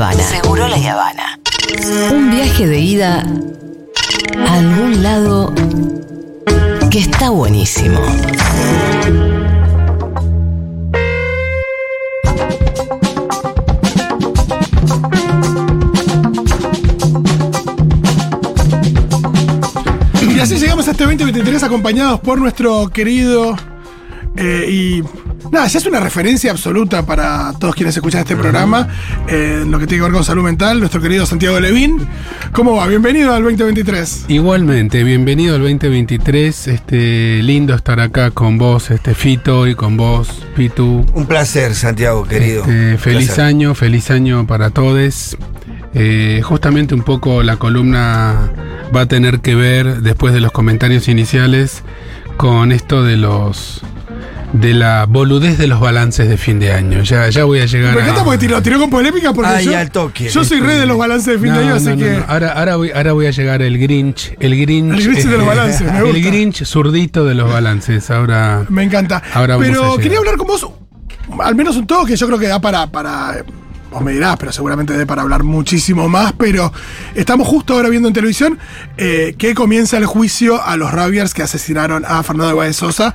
Habana. 0.00 0.22
Seguro 0.22 0.66
la 0.66 0.76
Habana. 0.76 1.38
Un 2.10 2.30
viaje 2.30 2.66
de 2.66 2.80
ida 2.80 3.22
a 4.48 4.54
algún 4.54 5.02
lado 5.02 5.52
que 6.90 7.00
está 7.00 7.28
buenísimo. 7.28 8.00
Y 20.22 20.40
así 20.40 20.56
llegamos 20.56 20.88
a 20.88 20.92
este 20.92 21.04
2023 21.04 21.62
acompañados 21.62 22.20
por 22.20 22.38
nuestro 22.38 22.88
querido 22.88 23.54
eh, 24.36 24.64
y 24.66 25.02
nada, 25.50 25.66
ya 25.66 25.78
es 25.78 25.86
una 25.86 26.00
referencia 26.00 26.50
absoluta 26.50 27.04
para 27.04 27.52
todos 27.58 27.74
quienes 27.74 27.96
escuchan 27.96 28.20
este 28.20 28.36
programa, 28.36 28.88
eh, 29.28 29.64
lo 29.66 29.78
que 29.78 29.86
tiene 29.86 30.00
que 30.00 30.04
ver 30.04 30.12
con 30.12 30.24
salud 30.24 30.44
mental, 30.44 30.78
nuestro 30.78 31.00
querido 31.00 31.26
Santiago 31.26 31.58
Levín. 31.58 32.06
¿Cómo 32.52 32.76
va? 32.76 32.86
Bienvenido 32.86 33.34
al 33.34 33.42
2023. 33.42 34.26
Igualmente, 34.28 35.02
bienvenido 35.02 35.56
al 35.56 35.62
2023. 35.62 36.68
Este, 36.68 37.42
lindo 37.42 37.74
estar 37.74 38.00
acá 38.00 38.30
con 38.30 38.58
vos, 38.58 38.90
este 38.90 39.14
Fito, 39.14 39.66
y 39.66 39.74
con 39.74 39.96
vos, 39.96 40.46
Pitu. 40.54 41.04
Un 41.14 41.26
placer, 41.26 41.74
Santiago, 41.74 42.24
querido. 42.24 42.60
Este, 42.60 42.98
feliz 42.98 43.26
placer. 43.26 43.44
año, 43.44 43.74
feliz 43.74 44.10
año 44.10 44.46
para 44.46 44.70
todos. 44.70 45.36
Eh, 45.92 46.40
justamente 46.44 46.94
un 46.94 47.02
poco 47.02 47.42
la 47.42 47.56
columna 47.56 48.52
va 48.94 49.02
a 49.02 49.06
tener 49.06 49.40
que 49.40 49.56
ver, 49.56 50.02
después 50.02 50.32
de 50.32 50.40
los 50.40 50.52
comentarios 50.52 51.08
iniciales, 51.08 51.82
con 52.36 52.70
esto 52.70 53.02
de 53.02 53.16
los 53.16 53.82
de 54.52 54.74
la 54.74 55.06
boludez 55.06 55.58
de 55.58 55.66
los 55.68 55.80
balances 55.80 56.28
de 56.28 56.36
fin 56.36 56.58
de 56.58 56.72
año. 56.72 57.02
Ya, 57.02 57.28
ya 57.28 57.44
voy 57.44 57.60
a 57.60 57.66
llegar 57.66 57.94
Me 57.94 58.00
a... 58.00 58.04
encanta 58.04 58.24
porque 58.24 58.38
tiró, 58.38 58.60
tiró 58.62 58.78
con 58.78 58.90
polémica 58.90 59.32
porque 59.32 59.50
Ay, 59.50 59.64
yo, 59.66 59.78
al 59.78 59.90
toque. 59.90 60.28
yo 60.28 60.44
soy 60.44 60.60
rey 60.60 60.78
de 60.78 60.86
los 60.86 60.98
balances 60.98 61.34
de 61.34 61.38
fin 61.38 61.54
de 61.54 61.60
No, 61.60 61.66
año, 61.66 61.74
así 61.76 61.88
no, 61.90 61.96
que... 61.96 62.10
no. 62.18 62.24
Ahora, 62.26 62.52
ahora, 62.52 62.76
voy, 62.76 62.90
ahora 62.90 63.12
voy 63.12 63.26
a 63.26 63.30
llegar 63.30 63.62
el 63.62 63.78
Grinch. 63.78 64.34
El 64.40 64.60
Grinch. 64.60 64.98
El 64.98 65.04
Grinch 65.04 65.24
de 65.24 65.38
los 65.38 65.46
balances, 65.46 65.92
me 65.92 65.98
El. 66.10 66.22
Grinch 66.24 66.64
zurdito 66.64 67.24
de 67.24 67.34
los 67.34 67.50
balances. 67.50 68.10
Ahora. 68.10 68.64
Me 68.68 68.82
encanta. 68.82 69.22
Ahora 69.34 69.56
vamos 69.56 69.68
a 69.68 69.72
pero 69.72 69.96
quería 69.98 70.18
hablar 70.18 70.36
con 70.36 70.46
vos, 70.46 70.66
al 71.40 71.54
menos 71.54 71.76
un 71.76 71.86
toque, 71.86 72.16
yo 72.16 72.26
creo 72.26 72.38
que 72.38 72.48
da 72.48 72.60
para, 72.60 72.86
para. 72.88 73.44
Vos 73.90 74.02
me 74.02 74.12
dirás, 74.12 74.36
pero 74.38 74.52
seguramente 74.52 74.96
dé 74.96 75.04
para 75.04 75.22
hablar 75.22 75.42
muchísimo 75.42 76.08
más. 76.08 76.32
Pero 76.34 76.72
estamos 77.14 77.48
justo 77.48 77.74
ahora 77.74 77.88
viendo 77.88 78.08
en 78.08 78.14
televisión 78.14 78.58
eh, 78.96 79.34
que 79.36 79.54
comienza 79.54 79.98
el 79.98 80.06
juicio 80.06 80.62
a 80.62 80.76
los 80.76 80.92
Rabiers 80.92 81.34
que 81.34 81.42
asesinaron 81.42 82.04
a 82.06 82.22
Fernando 82.22 82.54
Guay 82.54 82.72
Sosa 82.72 83.12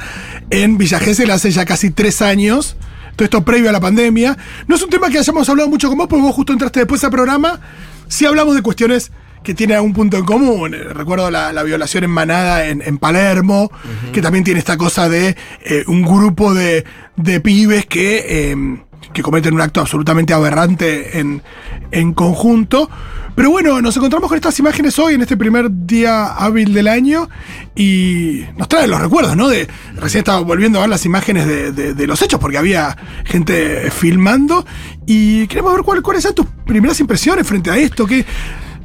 en 0.50 0.78
Villa 0.78 1.00
Gesell 1.00 1.32
hace 1.32 1.52
ya 1.52 1.66
casi 1.66 1.92
tres 1.92 2.22
años. 2.22 2.76
Todo 3.16 3.24
esto 3.24 3.46
previo 3.46 3.70
a 3.70 3.72
la 3.72 3.80
pandemia. 3.80 4.38
No 4.68 4.76
es 4.76 4.82
un 4.82 4.90
tema 4.90 5.10
que 5.10 5.18
hayamos 5.18 5.48
hablado 5.48 5.70
mucho 5.70 5.88
con 5.88 5.98
vos, 5.98 6.08
porque 6.08 6.22
vos 6.22 6.36
justo 6.36 6.52
entraste 6.52 6.82
después 6.82 7.02
al 7.06 7.12
programa. 7.12 7.62
Sí 8.10 8.26
hablamos 8.26 8.56
de 8.56 8.62
cuestiones 8.62 9.12
que 9.42 9.54
tienen 9.54 9.78
algún 9.78 9.94
punto 9.94 10.18
en 10.18 10.26
común. 10.26 10.74
Eh, 10.74 10.80
Recuerdo 10.92 11.32
la, 11.32 11.54
la 11.54 11.64
violación 11.64 12.04
en 12.04 12.10
manada 12.10 12.66
en, 12.68 12.82
en 12.82 12.98
Palermo, 12.98 13.72
que 14.12 14.22
también 14.22 14.44
tiene 14.44 14.60
esta 14.60 14.76
cosa 14.76 15.08
de 15.08 15.38
eh, 15.62 15.84
un 15.88 16.02
grupo 16.02 16.54
de, 16.54 16.84
de 17.16 17.40
pibes 17.40 17.86
que, 17.86 18.26
eh, 18.52 18.56
que 19.16 19.24
cometen 19.24 19.54
un 19.56 19.62
acto 19.62 19.80
absolutamente 19.82 20.34
aberrante 20.34 21.20
en, 21.20 21.42
en 21.92 22.14
conjunto. 22.14 22.90
Pero 23.34 23.50
bueno, 23.50 23.82
nos 23.82 23.96
encontramos 23.98 24.30
con 24.30 24.36
estas 24.38 24.58
imágenes 24.60 24.98
hoy, 25.00 25.16
en 25.16 25.22
este 25.22 25.36
primer 25.36 25.68
día 25.70 26.26
hábil 26.34 26.74
del 26.74 26.88
año, 26.88 27.28
y 27.76 28.44
nos 28.58 28.68
traen 28.70 28.90
los 28.92 29.00
recuerdos, 29.02 29.36
¿no? 29.36 29.48
De, 29.50 29.68
recién 29.96 30.20
estaba 30.20 30.40
volviendo 30.42 30.78
a 30.80 30.82
ver 30.82 30.90
las 30.90 31.06
imágenes 31.06 31.46
de, 31.48 31.72
de- 31.94 32.08
los 32.08 32.22
hechos, 32.22 32.40
porque 32.40 32.58
había 32.58 32.96
gente 33.26 33.90
filmando, 33.92 34.66
y 35.06 35.48
queremos 35.48 35.74
ver 35.74 35.84
cuál- 35.84 36.02
cuáles 36.02 36.24
son 36.24 36.34
tus 36.36 36.46
primeras 36.66 37.00
impresiones 37.02 37.46
frente 37.48 37.70
a 37.72 37.78
esto, 37.78 38.06
qué, 38.06 38.26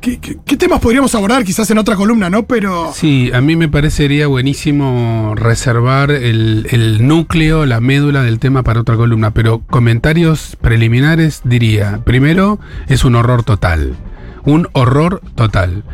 qué, 0.01 0.56
temas 0.56 0.81
podríamos 0.81 1.15
abordar 1.15 1.45
quizás 1.45 1.70
en 1.70 1.79
otra 1.79 1.97
columna, 1.97 2.31
¿no? 2.31 2.47
Pero... 2.47 2.93
Sí, 2.95 3.31
a 3.33 3.41
mí 3.41 3.56
me 3.56 3.69
parecería 3.69 4.27
buenísimo 4.27 5.34
reservar 5.37 6.11
el, 6.11 6.66
el 6.71 7.06
núcleo, 7.06 7.66
la 7.66 7.81
médula 7.81 8.22
del 8.22 8.39
tema 8.39 8.62
para 8.62 8.81
otra 8.81 8.97
columna, 8.97 9.33
pero 9.33 9.60
comentarios 9.60 10.56
preliminares 10.60 11.43
diría, 11.44 12.00
primero, 12.05 12.59
es 12.89 13.05
un 13.05 13.15
horror 13.15 13.43
total. 13.43 13.97
Un 14.45 14.69
horror 14.73 15.21
total. 15.34 15.84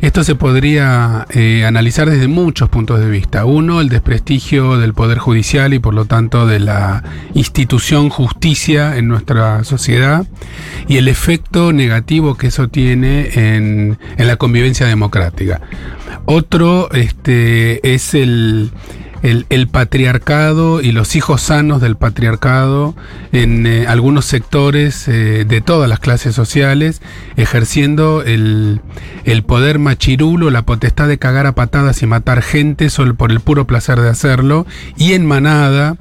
Esto 0.00 0.24
se 0.24 0.34
podría 0.34 1.26
eh, 1.30 1.64
analizar 1.64 2.08
desde 2.08 2.28
muchos 2.28 2.68
puntos 2.68 3.00
de 3.00 3.08
vista. 3.08 3.44
Uno, 3.44 3.80
el 3.80 3.88
desprestigio 3.88 4.78
del 4.78 4.94
Poder 4.94 5.18
Judicial 5.18 5.74
y 5.74 5.78
por 5.78 5.94
lo 5.94 6.04
tanto 6.04 6.46
de 6.46 6.60
la 6.60 7.02
institución 7.34 8.08
justicia 8.08 8.96
en 8.96 9.08
nuestra 9.08 9.64
sociedad 9.64 10.26
y 10.88 10.98
el 10.98 11.08
efecto 11.08 11.72
negativo 11.72 12.36
que 12.36 12.48
eso 12.48 12.68
tiene 12.68 13.30
en, 13.34 13.98
en 14.16 14.26
la 14.26 14.36
convivencia 14.36 14.86
democrática. 14.86 15.60
Otro 16.26 16.90
este, 16.92 17.94
es 17.94 18.14
el, 18.14 18.70
el- 19.22 19.68
patriarcado 19.68 20.80
y 20.80 20.92
los 20.92 21.16
hijos 21.16 21.42
sanos 21.42 21.80
del 21.80 21.96
patriarcado 21.96 22.94
en 23.32 23.66
eh, 23.66 23.86
algunos 23.86 24.24
sectores 24.24 25.08
eh, 25.08 25.44
de 25.46 25.60
todas 25.60 25.88
las 25.88 25.98
clases 26.00 26.34
sociales, 26.34 27.02
ejerciendo 27.36 28.22
el, 28.22 28.80
poder 29.46 29.78
machirulo, 29.78 30.50
la 30.50 30.62
potestad 30.62 31.08
de 31.08 31.18
cagar 31.18 31.46
a 31.46 31.54
patadas 31.54 32.02
y 32.02 32.06
matar 32.06 32.42
gente 32.42 32.90
solo 32.90 33.14
por 33.14 33.32
el 33.32 33.40
puro 33.40 33.66
placer 33.66 34.00
de 34.00 34.08
hacerlo, 34.08 34.66
y 34.96 35.12
en 35.12 35.26
manada, 35.26 35.96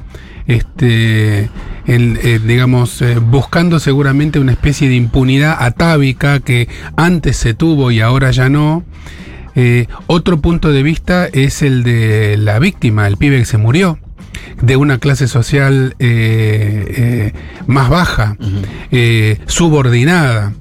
este, 0.48 1.50
eh, 1.88 2.40
digamos, 2.46 3.04
buscando 3.30 3.80
seguramente 3.80 4.40
una 4.40 4.52
especie 4.52 4.88
de 4.90 4.96
impunidad 4.96 5.58
atávica 5.60 6.40
que 6.40 6.68
antes 6.96 7.38
se 7.38 7.54
tuvo 7.54 7.92
y 7.92 8.02
ahora 8.02 8.32
ya 8.32 8.50
no. 8.50 8.84
Eh, 9.56 9.88
otro 10.08 10.40
punto 10.42 10.72
de 10.72 10.84
vista 10.84 11.28
es 11.28 11.62
el 11.62 11.84
de 11.84 12.38
la 12.38 12.60
víctima, 12.60 13.08
el 13.08 13.18
pibe 13.18 13.40
que 13.40 13.46
se 13.46 13.58
murió, 13.58 14.00
de 14.62 14.76
una 14.76 15.00
clase 15.00 15.28
social 15.28 15.96
eh, 16.00 16.86
eh, 16.98 17.34
más 17.68 17.90
baja, 17.90 18.38
eh, 18.92 19.40
subordinada. 19.48 20.54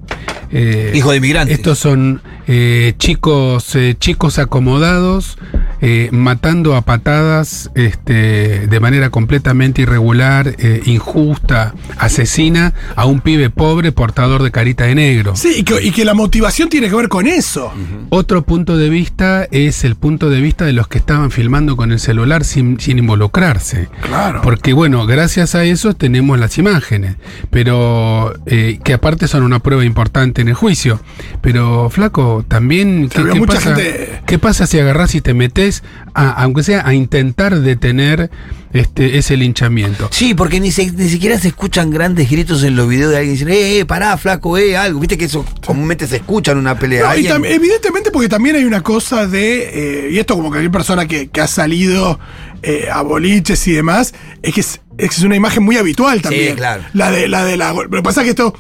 Hijo 0.95 1.11
de 1.11 1.17
inmigrantes. 1.17 1.59
Estos 1.59 1.81
son 1.81 2.23
eh, 2.47 2.95
chicos, 2.99 3.77
chicos 3.99 4.39
acomodados, 4.39 5.37
eh, 5.87 6.09
matando 6.13 6.77
a 6.77 6.81
patadas 6.81 7.71
este, 7.75 8.67
de 8.69 8.81
manera 8.81 9.11
completamente 9.11 9.83
irregular, 9.83 10.55
eh, 10.59 10.81
injusta, 10.87 11.75
asesina 11.99 12.73
a 12.97 13.05
un 13.05 13.21
pibe 13.21 13.51
pobre 13.51 13.93
portador 13.93 14.43
de 14.43 14.51
carita 14.51 14.85
de 14.85 14.95
negro. 14.95 15.37
Sí, 15.37 15.57
y 15.59 15.63
que, 15.63 15.83
y 15.83 15.91
que 15.91 16.07
la 16.07 16.15
motivación 16.15 16.71
tiene 16.71 16.89
que 16.89 16.97
ver 16.97 17.09
con 17.11 17.27
eso. 17.27 17.71
Otro 18.09 18.43
punto 18.43 18.79
de 18.79 18.89
vista 18.89 19.47
es 19.51 19.85
el 19.85 19.95
punto 19.97 20.31
de 20.31 20.41
vista 20.41 20.65
de 20.65 20.73
los 20.73 20.89
que 20.89 20.97
estaban 20.97 21.31
filmando 21.31 21.77
con 21.77 21.93
el 21.93 22.01
celular 22.01 22.45
sin, 22.45 22.81
sin 22.81 22.99
involucrarse. 22.99 23.89
Claro. 24.03 24.41
Porque 24.43 24.73
bueno, 24.73 25.05
gracias 25.07 25.55
a 25.55 25.65
eso 25.65 25.93
tenemos 25.93 26.39
las 26.39 26.57
imágenes, 26.57 27.17
pero 27.51 28.35
eh, 28.47 28.79
que 28.83 28.95
aparte 28.95 29.29
son 29.29 29.43
una 29.43 29.59
prueba 29.59 29.85
importante 29.85 30.41
en 30.41 30.49
el 30.49 30.55
juicio. 30.55 31.01
Pero 31.43 31.91
flaco, 31.91 32.43
también 32.49 33.11
Se 33.13 33.23
vio 33.23 33.37
mucha 33.37 33.61
gente- 33.61 34.23
¿qué 34.27 34.39
pasa 34.39 34.67
si 34.67 34.79
agarrás 34.79 35.15
y 35.15 35.21
te 35.21 35.35
metes, 35.35 35.74
a, 36.15 36.31
aunque 36.43 36.63
sea 36.63 36.87
a 36.87 36.95
intentar 36.95 37.59
detener 37.61 38.31
este, 38.73 39.19
ese 39.19 39.37
linchamiento? 39.37 40.09
Sí, 40.13 40.35
porque 40.35 40.61
ni, 40.61 40.71
se- 40.71 40.91
ni 40.93 41.09
siquiera 41.09 41.39
se 41.39 41.49
escuchan 41.49 41.91
grandes 41.91 42.31
gritos 42.31 42.63
en 42.65 42.77
los 42.77 42.89
videos 42.89 43.11
de 43.11 43.17
alguien 43.19 43.35
diciendo, 43.35 43.55
eh, 43.55 43.81
eh, 43.81 43.85
pará, 43.85 44.17
flaco, 44.17 44.57
eh, 44.59 44.77
algo. 44.77 45.01
Viste 45.01 45.17
que 45.19 45.25
eso 45.27 45.45
comúnmente 45.65 46.07
se 46.07 46.17
escucha 46.17 46.53
en 46.53 46.59
una 46.59 46.79
pelea. 46.79 47.03
No, 47.09 47.17
y 47.17 47.27
evidentemente 47.27 48.11
porque 48.11 48.29
también 48.29 48.57
hay 48.57 48.65
una 48.65 48.83
cosa 48.83 49.27
de, 49.27 50.07
eh, 50.07 50.11
y 50.13 50.19
esto 50.19 50.35
como 50.35 50.51
que 50.51 50.59
hay 50.59 50.69
persona 50.69 51.07
que, 51.07 51.29
que 51.29 51.41
ha 51.41 51.47
salido 51.47 52.19
eh, 52.63 52.89
a 52.93 53.03
boliches 53.03 53.67
y 53.69 53.73
demás, 53.73 54.15
es 54.43 54.55
que 54.55 54.61
es, 54.61 54.81
es 54.99 55.19
una 55.21 55.37
imagen 55.37 55.63
muy 55.63 55.77
habitual 55.77 56.23
también. 56.23 56.57
claro. 56.57 56.83
La 56.95 57.11
de 57.11 57.29
la 57.29 57.45
de 57.45 57.57
la 57.57 57.73
Lo 57.73 57.89
que 57.89 58.03
pasa 58.03 58.21
es 58.23 58.25
que 58.25 58.31
esto, 58.31 58.55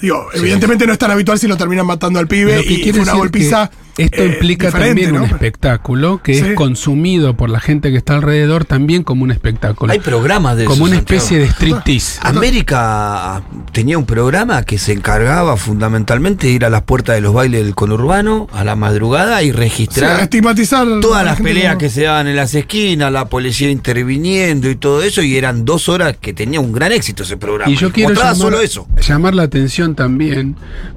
digo, 0.00 0.26
evidentemente 0.34 0.86
no 0.86 0.92
es 0.92 0.98
tan 0.98 1.10
habitual 1.10 1.38
si 1.38 1.46
lo 1.46 1.56
terminan 1.56 1.86
matando 1.86 2.18
al 2.18 2.26
pibe 2.28 2.64
y 2.66 2.90
fue 2.92 3.00
una 3.02 3.12
golpiza. 3.14 3.70
que 3.70 3.85
Esto 3.98 4.22
eh, 4.22 4.26
implica 4.26 4.70
también 4.70 5.12
un 5.14 5.20
¿no? 5.20 5.24
espectáculo 5.24 6.20
que 6.22 6.34
Sí. 6.34 6.44
es 6.48 6.54
consumido 6.54 7.34
por 7.36 7.48
la 7.50 7.60
gente 7.60 7.90
que 7.90 7.96
está 7.96 8.14
alrededor 8.16 8.64
también 8.66 9.02
como 9.02 9.22
un 9.24 9.30
espectáculo. 9.30 9.90
Hay 9.92 10.00
programas 10.00 10.56
de 10.56 10.64
Como 10.64 10.76
eso, 10.76 10.84
una 10.84 10.96
Santiago. 10.96 11.22
especie 11.22 11.38
de 11.38 11.46
striptease. 11.46 12.18
América 12.22 13.42
tenía 13.72 13.96
un 13.98 14.04
programa 14.06 14.62
que 14.64 14.78
se 14.78 14.92
encargaba 14.92 15.56
fundamentalmente 15.56 16.46
de 16.46 16.52
ir 16.52 16.64
a 16.64 16.70
las 16.70 16.82
puertas 16.82 17.14
de 17.14 17.20
los 17.22 17.32
bailes 17.32 17.64
del 17.64 17.74
conurbano 17.74 18.48
a 18.52 18.64
la 18.64 18.76
madrugada 18.76 19.42
y 19.42 19.50
O 19.50 19.52
sea, 19.54 19.60
registrar 19.60 20.20
estigmatizar 20.20 20.86
todas 21.00 21.24
la 21.24 21.32
las 21.32 21.40
peleas 21.40 21.74
como- 21.74 21.78
que 21.80 21.90
se 21.90 22.02
daban 22.02 22.26
en 22.26 22.36
las 22.36 22.54
esquinas, 22.54 23.10
la 23.12 23.26
policía 23.26 23.70
interviniendo 23.70 24.68
y 24.70 24.76
todo 24.76 25.02
eso, 25.02 25.22
y 25.22 25.36
eran 25.36 25.64
dos 25.64 25.88
horas 25.88 26.16
que 26.20 26.32
tenía 26.32 26.60
un 26.60 26.72
gran 26.72 26.92
éxito 26.92 27.22
ese 27.22 27.36
programa. 27.36 27.70
Y 27.72 27.76
yo 27.76 27.90
quiero 27.92 28.12
llamar, 28.14 28.36
solo 28.36 28.60
eso. 28.60 28.86
llamar 29.06 29.34
la 29.34 29.44
atención 29.44 29.94
también 29.94 30.56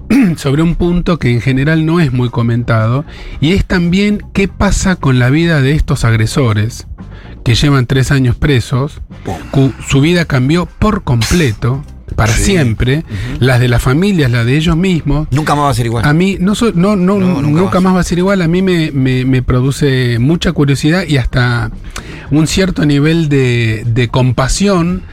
sobre 0.37 0.61
un 0.63 0.75
punto 0.75 1.17
que 1.19 1.31
en 1.31 1.41
general 1.41 1.85
no 1.85 1.99
es 1.99 2.11
muy 2.11 2.29
comentado, 2.29 2.88
y 3.41 3.53
es 3.53 3.65
también 3.65 4.23
qué 4.33 4.47
pasa 4.47 4.95
con 4.95 5.19
la 5.19 5.29
vida 5.29 5.61
de 5.61 5.73
estos 5.73 6.03
agresores 6.05 6.87
que 7.43 7.55
llevan 7.55 7.85
tres 7.85 8.11
años 8.11 8.35
presos, 8.35 9.01
su 9.87 10.01
vida 10.01 10.25
cambió 10.25 10.65
por 10.65 11.03
completo, 11.03 11.83
para 12.15 12.33
Sí. 12.33 12.43
siempre, 12.45 13.05
las 13.39 13.59
de 13.61 13.67
las 13.69 13.81
familias, 13.81 14.29
las 14.31 14.45
de 14.45 14.57
ellos 14.57 14.75
mismos, 14.75 15.27
Nunca 15.31 15.55
más 15.55 15.65
va 15.65 15.69
a 15.69 15.73
ser 15.73 15.85
igual. 15.85 16.05
a 16.05 16.11
mí 16.13 16.37
no, 16.39 16.53
so- 16.55 16.73
no, 16.73 16.95
no, 16.97 17.17
No, 17.17 17.41
nunca, 17.41 17.61
nunca 17.61 17.79
más. 17.79 17.95
va 17.95 17.99
a 18.01 18.03
ser 18.03 18.17
igual. 18.17 18.41
A 18.41 18.47
mí 18.47 18.61
me, 18.61 18.91
me- 18.91 19.23
me 19.25 19.41
produce 19.41 20.17
mucha 20.19 20.51
curiosidad 20.51 21.03
y 21.07 21.17
hasta 21.17 21.71
un 22.31 22.47
cierto 22.47 22.85
nivel 22.85 23.29
de, 23.29 23.83
de 23.85 24.09
compasión. 24.09 25.03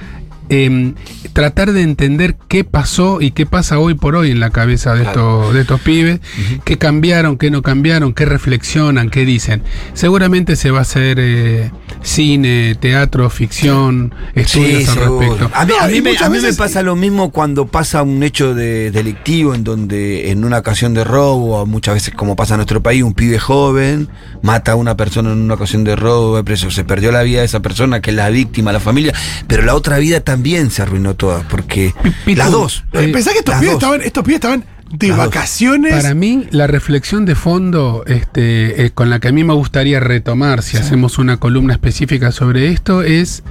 Em, 0.49 0.95
tratar 1.33 1.73
de 1.73 1.83
entender 1.83 2.37
qué 2.49 2.65
pasó 2.65 3.21
y 3.21 3.31
qué 3.33 3.47
pasa 3.47 3.79
hoy 3.79 3.95
por 3.95 4.17
hoy 4.17 4.31
en 4.31 4.41
la 4.41 4.51
cabeza 4.51 4.95
de, 4.95 5.03
Claro. 5.03 5.41
estos, 5.43 5.55
de 5.55 5.61
estos 5.63 5.81
pibes, 5.81 6.21
qué 6.65 6.79
cambiaron, 6.79 7.37
qué 7.39 7.51
no 7.51 7.63
cambiaron, 7.63 8.13
qué 8.15 8.25
reflexionan, 8.25 9.11
qué 9.11 9.25
dicen. 9.25 9.63
Seguramente 9.95 10.57
se 10.57 10.71
va 10.71 10.79
a 10.79 10.83
hacer 10.83 11.19
eh, 11.21 11.71
cine, 12.07 12.77
teatro, 12.79 13.29
ficción, 13.31 14.15
estudios 14.35 14.89
al 14.91 14.97
respecto. 14.97 15.51
A 15.53 15.65
mí, 15.67 15.73
a 15.81 15.87
me, 15.89 16.01
muchas 16.03 16.23
a 16.23 16.31
mí 16.31 16.37
me 16.37 16.43
veces- 16.43 16.57
pasa 16.57 16.83
lo 16.83 16.95
mismo 16.97 17.31
cuando 17.31 17.67
pasa 17.67 18.03
un 18.03 18.23
hecho 18.23 18.55
de, 18.55 18.91
delictivo 18.91 19.55
en 19.55 19.65
donde 19.65 20.31
en 20.31 20.45
una 20.45 20.59
ocasión 20.59 20.95
de 20.95 21.05
robo, 21.05 21.67
muchas 21.67 21.95
veces 21.95 22.15
como 22.15 22.37
pasa 22.37 22.55
en 22.55 22.59
nuestro 22.59 22.83
país, 22.83 23.03
un 23.03 23.13
pibe 23.15 23.39
joven 23.39 24.09
mata 24.43 24.73
a 24.73 24.75
una 24.77 24.97
persona 24.97 25.33
en 25.33 25.39
una 25.39 25.55
ocasión 25.55 25.83
de 25.85 25.97
robo, 25.97 26.43
preso, 26.45 26.71
se 26.71 26.85
perdió 26.85 27.11
la 27.11 27.23
vida 27.23 27.41
de 27.41 27.47
esa 27.47 27.61
persona 27.61 28.01
que 28.01 28.11
es 28.11 28.17
la 28.17 28.29
víctima, 28.31 28.73
la 28.73 28.81
familia, 28.81 29.13
pero 29.49 29.63
la 29.63 29.75
otra 29.75 29.99
vida 29.99 30.21
también 30.21 30.71
se 30.71 30.83
arruinó 30.83 31.15
toda, 31.15 31.41
porque 31.49 31.93
Pitu, 32.25 32.39
las 32.39 32.51
dos. 32.53 32.85
eh, 32.93 33.11
Pensá 33.13 33.33
que 33.33 33.39
estos 33.41 33.55
pibes, 33.57 33.73
dos. 33.73 33.83
estaban, 33.83 34.03
estos 34.03 34.23
pibes 34.25 34.37
estaban 34.37 34.65
de 34.91 35.11
vacaciones. 35.13 35.93
Para 35.93 36.15
mí, 36.15 36.47
la 36.51 36.67
reflexión 36.67 37.25
de 37.25 37.35
fondo 37.35 38.05
este, 38.07 38.85
eh, 38.85 38.91
con 38.91 39.11
la 39.11 39.21
que 39.21 39.29
a 39.29 39.33
mí 39.33 39.45
me 39.45 39.55
gustaría 39.55 40.01
retomar, 40.01 40.63
si 40.63 40.77
hacemos 40.77 41.19
una 41.19 41.39
columna 41.39 41.75
específica 41.75 42.33
sobre 42.33 42.69
esto, 42.69 43.03
es 43.03 43.43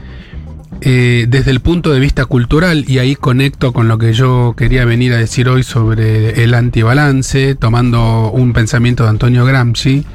eh, 0.82 1.26
desde 1.28 1.52
el 1.52 1.60
punto 1.62 1.92
de 1.92 2.00
vista 2.00 2.26
cultural, 2.26 2.86
y 2.88 3.00
ahí 3.00 3.16
conecto 3.16 3.74
con 3.74 3.88
lo 3.88 3.98
que 3.98 4.14
yo 4.14 4.56
quería 4.58 4.86
venir 4.86 5.14
a 5.14 5.18
decir 5.18 5.50
hoy 5.50 5.64
sobre 5.64 6.44
el 6.44 6.54
antibalance, 6.54 7.56
tomando 7.56 8.32
un 8.32 8.54
pensamiento 8.54 9.04
de 9.04 9.10
Antonio 9.10 9.46
Gramsci, 9.46 10.06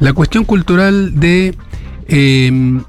la 0.00 0.12
cuestión 0.12 0.44
cultural 0.44 1.18
de 1.18 1.54
eh, 2.08 2.80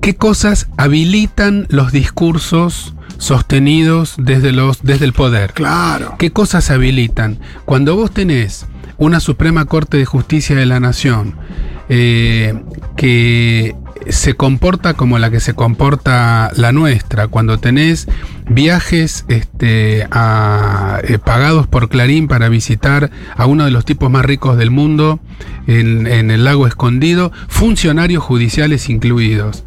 qué 0.00 0.16
cosas 0.16 0.68
habilitan 0.76 1.66
los 1.70 1.92
discursos 1.92 2.94
sostenidos 3.18 4.14
desde, 4.18 4.52
los, 4.52 4.82
desde 4.82 5.04
el 5.04 5.12
poder. 5.12 5.52
Claro. 5.52 6.14
¿Qué 6.18 6.30
cosas 6.30 6.70
habilitan? 6.70 7.38
Cuando 7.66 7.94
vos 7.96 8.10
tenés 8.12 8.66
una 8.96 9.20
Suprema 9.20 9.64
Corte 9.66 9.96
de 9.98 10.04
Justicia 10.06 10.56
de 10.56 10.66
la 10.66 10.80
Nación 10.80 11.34
eh, 11.88 12.54
que 12.96 13.76
se 14.08 14.34
comporta 14.34 14.94
como 14.94 15.18
la 15.18 15.30
que 15.30 15.40
se 15.40 15.54
comporta 15.54 16.50
la 16.56 16.72
nuestra, 16.72 17.26
cuando 17.28 17.58
tenés 17.58 18.06
viajes 18.48 19.24
este, 19.28 20.06
a- 20.10 21.00
eh, 21.02 21.18
pagados 21.18 21.66
por 21.66 21.88
Clarín 21.88 22.28
para 22.28 22.48
visitar 22.48 23.10
a 23.36 23.46
uno 23.46 23.64
de 23.64 23.70
los 23.70 23.84
tipos 23.84 24.10
más 24.10 24.24
ricos 24.24 24.56
del 24.56 24.70
mundo 24.70 25.20
en, 25.66 26.06
en 26.06 26.30
el 26.30 26.44
lago 26.44 26.66
escondido, 26.66 27.32
funcionarios 27.48 28.22
judiciales 28.22 28.88
incluidos. 28.88 29.64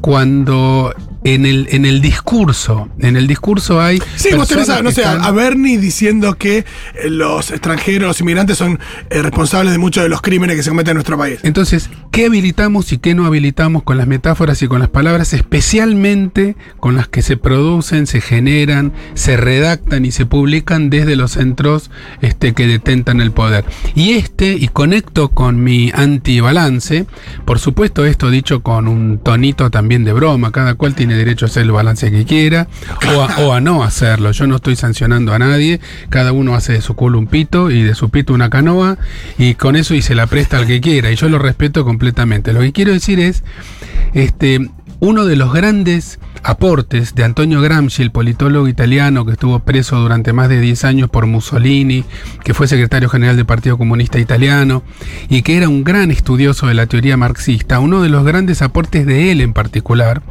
Cuando 0.00 0.94
en 1.24 1.44
el, 1.46 1.68
en 1.70 1.84
el 1.84 2.00
discurso, 2.00 2.88
en 3.00 3.16
el 3.16 3.26
discurso 3.26 3.80
hay... 3.80 4.00
Sí, 4.16 4.30
vos 4.34 4.48
tenés 4.48 4.68
a, 4.70 4.82
no 4.82 4.90
sé, 4.90 5.02
están- 5.02 5.22
a 5.22 5.30
Bernie 5.32 5.78
diciendo 5.78 6.34
que 6.38 6.58
eh, 6.58 6.64
los 7.10 7.50
extranjeros, 7.50 8.08
los 8.08 8.20
inmigrantes 8.20 8.56
son 8.58 8.78
eh, 9.10 9.22
responsables 9.22 9.72
de 9.72 9.78
muchos 9.78 10.02
de 10.02 10.08
los 10.08 10.22
crímenes 10.22 10.56
que 10.56 10.62
se 10.62 10.70
cometen 10.70 10.92
en 10.92 10.96
nuestro 10.96 11.18
país. 11.18 11.40
Entonces, 11.42 11.90
¿qué 12.10 12.26
habilitamos 12.26 12.92
y 12.92 12.98
qué 12.98 13.14
no 13.14 13.26
habilitamos 13.26 13.82
con 13.82 13.98
las 13.98 14.06
metáforas 14.06 14.62
y 14.62 14.68
con 14.68 14.80
las 14.80 14.88
palabras, 14.88 15.32
especialmente 15.34 16.56
con 16.78 16.96
las 16.96 17.08
que 17.08 17.22
se 17.22 17.36
producen, 17.36 18.06
se 18.06 18.20
generan, 18.20 18.92
se 19.14 19.36
redactan 19.36 20.04
y 20.04 20.12
se 20.12 20.26
publican 20.26 20.90
desde 20.90 21.16
los 21.16 21.32
centros 21.32 21.90
este, 22.22 22.54
que 22.54 22.66
detentan 22.66 23.20
el 23.20 23.30
poder? 23.32 23.64
Y 23.94 24.12
este, 24.12 24.52
y 24.54 24.68
conecto 24.68 25.28
con 25.28 25.62
mi 25.62 25.90
antibalance, 25.94 27.06
por 27.44 27.58
supuesto 27.58 28.04
esto 28.06 28.30
dicho 28.30 28.62
con 28.62 28.88
un 28.88 29.18
tonito 29.18 29.70
también 29.70 30.04
de 30.04 30.12
broma, 30.12 30.52
cada 30.52 30.74
cual 30.74 30.94
tiene 30.94 31.09
derecho 31.14 31.46
a 31.46 31.48
hacer 31.48 31.62
el 31.62 31.72
balance 31.72 32.10
que 32.10 32.24
quiera 32.24 32.68
o 33.14 33.22
a, 33.22 33.36
o 33.38 33.52
a 33.52 33.60
no 33.60 33.82
hacerlo, 33.82 34.32
yo 34.32 34.46
no 34.46 34.56
estoy 34.56 34.76
sancionando 34.76 35.32
a 35.32 35.38
nadie, 35.38 35.80
cada 36.08 36.32
uno 36.32 36.54
hace 36.54 36.72
de 36.72 36.80
su 36.80 36.94
culo 36.94 37.18
un 37.18 37.26
pito 37.26 37.70
y 37.70 37.82
de 37.82 37.94
su 37.94 38.10
pito 38.10 38.32
una 38.34 38.50
canoa 38.50 38.98
y 39.38 39.54
con 39.54 39.76
eso 39.76 39.94
y 39.94 40.02
se 40.02 40.14
la 40.14 40.26
presta 40.26 40.58
al 40.58 40.66
que 40.66 40.80
quiera 40.80 41.10
y 41.10 41.16
yo 41.16 41.28
lo 41.28 41.38
respeto 41.38 41.84
completamente. 41.84 42.52
Lo 42.52 42.60
que 42.60 42.72
quiero 42.72 42.92
decir 42.92 43.20
es, 43.20 43.42
este, 44.14 44.68
uno 45.00 45.24
de 45.24 45.36
los 45.36 45.52
grandes 45.52 46.18
aportes 46.42 47.14
de 47.14 47.24
Antonio 47.24 47.60
Gramsci, 47.60 48.02
el 48.02 48.10
politólogo 48.10 48.68
italiano 48.68 49.24
que 49.24 49.32
estuvo 49.32 49.58
preso 49.60 49.98
durante 49.98 50.32
más 50.32 50.48
de 50.48 50.60
10 50.60 50.84
años 50.84 51.10
por 51.10 51.26
Mussolini, 51.26 52.04
que 52.44 52.54
fue 52.54 52.68
secretario 52.68 53.08
general 53.08 53.36
del 53.36 53.46
Partido 53.46 53.78
Comunista 53.78 54.18
Italiano 54.18 54.82
y 55.28 55.42
que 55.42 55.56
era 55.56 55.68
un 55.68 55.84
gran 55.84 56.10
estudioso 56.10 56.66
de 56.66 56.74
la 56.74 56.86
teoría 56.86 57.16
marxista, 57.16 57.80
uno 57.80 58.02
de 58.02 58.08
los 58.08 58.24
grandes 58.24 58.62
aportes 58.62 59.06
de 59.06 59.32
él 59.32 59.40
en 59.40 59.52
particular, 59.52 60.22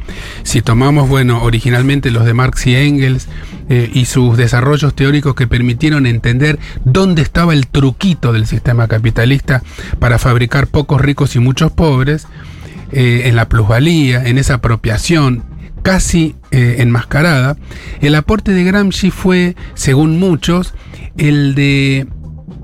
si 0.44 0.62
tomamos, 0.62 1.10
bueno, 1.10 1.44
originalmente 1.44 2.12
los 2.12 2.26
de 2.26 2.34
Marx 2.34 2.66
y 2.68 2.76
Engels 2.76 3.28
eh, 3.70 3.90
y 3.94 4.06
sus 4.06 4.38
desarrollos 4.38 4.96
teóricos 4.96 5.36
que 5.36 5.48
permitieron 5.48 6.06
entender 6.06 6.60
dónde 6.86 7.22
estaba 7.22 7.54
el 7.54 7.68
truquito 7.68 8.34
del 8.34 8.48
sistema 8.48 8.88
capitalista 8.88 9.62
para 10.00 10.18
fabricar 10.18 10.68
pocos 10.68 11.02
ricos 11.02 11.36
y 11.36 11.40
muchos 11.40 11.72
pobres, 11.72 12.28
eh, 12.92 13.24
en 13.26 13.36
la 13.36 13.48
plusvalía, 13.48 14.26
en 14.26 14.40
esa 14.40 14.56
apropiación 14.56 15.44
casi 15.82 16.36
eh, 16.52 16.78
enmascarada, 16.80 17.58
el 18.02 18.16
aporte 18.16 18.52
de 18.52 18.64
Gramsci 18.64 19.12
fue, 19.12 19.56
según 19.74 20.20
muchos, 20.20 20.74
el 21.18 21.56
de 21.56 22.08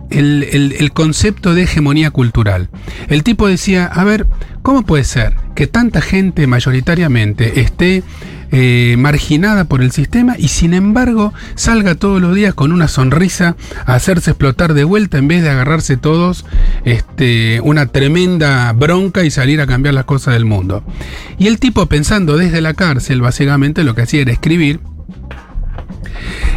el, 0.09 0.43
el- 0.79 0.91
concepto 0.91 1.53
de 1.53 1.63
hegemonía 1.63 2.11
cultural. 2.11 2.69
El 3.09 3.23
tipo 3.23 3.47
decía, 3.47 3.85
a 3.85 4.03
ver, 4.03 4.25
¿cómo 4.61 4.83
puede 4.85 5.03
ser 5.03 5.33
que 5.55 5.67
tanta 5.67 6.01
gente 6.01 6.47
mayoritariamente 6.47 7.59
esté 7.61 8.03
eh, 8.51 8.95
marginada 8.97 9.65
por 9.65 9.81
el 9.81 9.91
sistema 9.91 10.35
y 10.37 10.47
sin 10.49 10.73
embargo 10.73 11.33
salga 11.55 11.95
todos 11.95 12.21
los 12.21 12.35
días 12.35 12.53
con 12.53 12.71
una 12.71 12.87
sonrisa 12.87 13.55
a 13.85 13.95
hacerse 13.95 14.31
explotar 14.31 14.73
de 14.73 14.83
vuelta 14.83 15.17
en 15.17 15.27
vez 15.27 15.41
de 15.43 15.49
agarrarse 15.49 15.97
todos 15.97 16.45
este, 16.85 17.59
una 17.61 17.87
tremenda 17.87 18.71
bronca 18.73 19.23
y 19.25 19.31
salir 19.31 19.59
a 19.61 19.67
cambiar 19.67 19.95
las 19.95 20.05
cosas 20.05 20.35
del 20.35 20.45
mundo? 20.45 20.83
Y 21.37 21.47
el 21.47 21.59
tipo 21.59 21.87
pensando 21.87 22.37
desde 22.37 22.61
la 22.61 22.73
cárcel, 22.73 23.21
básicamente 23.21 23.83
lo 23.83 23.95
que 23.95 24.03
hacía 24.03 24.21
era 24.21 24.31
escribir 24.31 24.79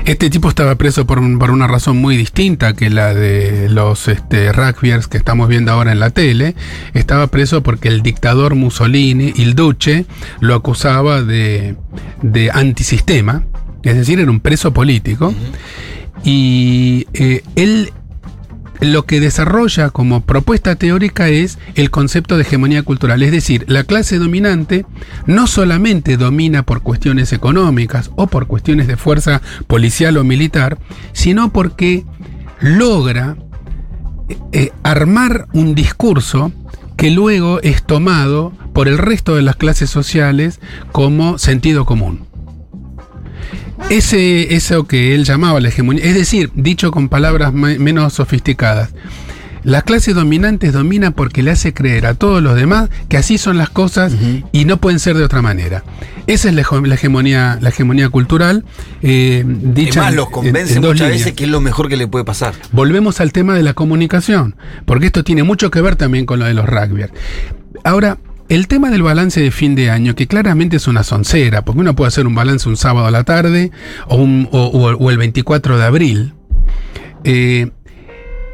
este 0.08 0.30
tipo 0.30 0.48
estaba 0.48 0.74
preso 0.76 1.06
por, 1.06 1.20
por 1.38 1.50
una 1.50 1.66
razón 1.66 1.98
muy 1.98 2.16
distinta 2.16 2.72
que 2.72 2.88
la 2.88 3.12
de 3.12 3.68
los 3.68 4.08
este, 4.08 4.52
rugbyers 4.52 5.06
que 5.06 5.18
estamos 5.18 5.48
viendo 5.48 5.70
ahora 5.70 5.92
en 5.92 6.00
la 6.00 6.08
tele. 6.08 6.54
Estaba 6.94 7.26
preso 7.26 7.62
porque 7.62 7.88
el 7.88 8.02
dictador 8.02 8.54
Mussolini, 8.54 9.34
il 9.36 9.54
Duce, 9.54 10.06
lo 10.40 10.54
acusaba 10.54 11.22
de, 11.22 11.76
de 12.22 12.50
antisistema, 12.50 13.44
es 13.82 13.96
decir, 13.96 14.18
era 14.18 14.30
un 14.30 14.40
preso 14.40 14.72
político. 14.72 15.34
Y 16.24 17.06
eh, 17.12 17.42
él 17.54 17.92
lo 18.80 19.04
que 19.04 19.20
desarrolla 19.20 19.90
como 19.90 20.22
propuesta 20.22 20.76
teórica 20.76 21.28
es 21.28 21.58
el 21.74 21.90
concepto 21.90 22.36
de 22.36 22.42
hegemonía 22.42 22.82
cultural, 22.82 23.22
es 23.22 23.32
decir, 23.32 23.64
la 23.68 23.84
clase 23.84 24.18
dominante 24.18 24.86
no 25.26 25.46
solamente 25.46 26.16
domina 26.16 26.62
por 26.62 26.82
cuestiones 26.82 27.32
económicas 27.32 28.10
o 28.16 28.26
por 28.26 28.46
cuestiones 28.46 28.86
de 28.86 28.96
fuerza 28.96 29.42
policial 29.66 30.16
o 30.16 30.24
militar, 30.24 30.78
sino 31.12 31.52
porque 31.52 32.04
logra 32.60 33.36
eh, 34.52 34.70
armar 34.82 35.46
un 35.52 35.74
discurso 35.74 36.52
que 36.96 37.10
luego 37.10 37.60
es 37.62 37.84
tomado 37.84 38.52
por 38.72 38.88
el 38.88 38.98
resto 38.98 39.36
de 39.36 39.42
las 39.42 39.56
clases 39.56 39.88
sociales 39.88 40.60
como 40.92 41.38
sentido 41.38 41.84
común. 41.84 42.27
Ese, 43.90 44.54
eso 44.54 44.86
que 44.86 45.14
él 45.14 45.24
llamaba 45.24 45.60
la 45.60 45.68
hegemonía, 45.68 46.04
es 46.04 46.14
decir, 46.14 46.50
dicho 46.54 46.90
con 46.90 47.08
palabras 47.08 47.54
me- 47.54 47.78
menos 47.78 48.12
sofisticadas, 48.12 48.90
la 49.64 49.80
clase 49.82 50.12
dominante 50.12 50.70
domina 50.70 51.10
porque 51.10 51.42
le 51.42 51.50
hace 51.52 51.72
creer 51.72 52.04
a 52.06 52.12
todos 52.14 52.42
los 52.42 52.54
demás 52.54 52.90
que 53.08 53.16
así 53.16 53.38
son 53.38 53.56
las 53.56 53.70
cosas 53.70 54.12
y 54.52 54.66
no 54.66 54.76
pueden 54.76 54.98
ser 54.98 55.16
de 55.16 55.24
otra 55.24 55.40
manera. 55.42 55.84
Esa 56.26 56.48
es 56.50 56.54
la, 56.54 56.60
hegemonía, 56.94 57.58
la 57.62 57.70
hegemonía 57.70 58.08
cultural. 58.10 58.64
eh, 59.02 59.42
Es 59.46 59.74
dicha 59.74 60.00
más, 60.02 60.10
en- 60.10 60.16
los 60.16 60.26
en- 60.26 60.32
convence 60.32 60.74
en 60.74 60.82
dos 60.82 60.92
muchas 60.92 61.08
líneas. 61.08 61.24
veces 61.24 61.32
que 61.36 61.44
es 61.44 61.50
lo 61.50 61.60
mejor 61.62 61.88
que 61.88 61.96
le 61.96 62.06
puede 62.06 62.24
pasar. 62.26 62.54
Volvemos 62.72 63.20
al 63.22 63.32
tema 63.32 63.54
de 63.54 63.62
la 63.62 63.72
comunicación, 63.72 64.54
porque 64.84 65.06
esto 65.06 65.24
tiene 65.24 65.42
mucho 65.44 65.70
que 65.70 65.80
ver 65.80 65.96
también 65.96 66.26
con 66.26 66.38
lo 66.38 66.44
de 66.44 66.52
los 66.54 66.66
rugby. 66.66 67.06
Ahora, 67.84 68.18
el 68.48 68.66
tema 68.68 68.90
del 68.90 69.02
balance 69.02 69.40
de 69.40 69.50
fin 69.50 69.74
de 69.74 69.90
año, 69.90 70.14
que 70.14 70.26
claramente 70.26 70.76
es 70.76 70.86
una 70.88 71.02
soncera, 71.02 71.62
porque 71.64 71.80
uno 71.80 71.94
puede 71.94 72.08
hacer 72.08 72.26
un 72.26 72.34
balance 72.34 72.68
un 72.68 72.76
sábado 72.76 73.06
a 73.06 73.10
la 73.10 73.24
tarde 73.24 73.70
o, 74.08 74.16
un- 74.16 74.48
o- 74.52 75.10
el 75.10 75.18
24 75.18 75.78
de 75.78 75.84
abril, 75.84 76.32
eh, 77.24 77.70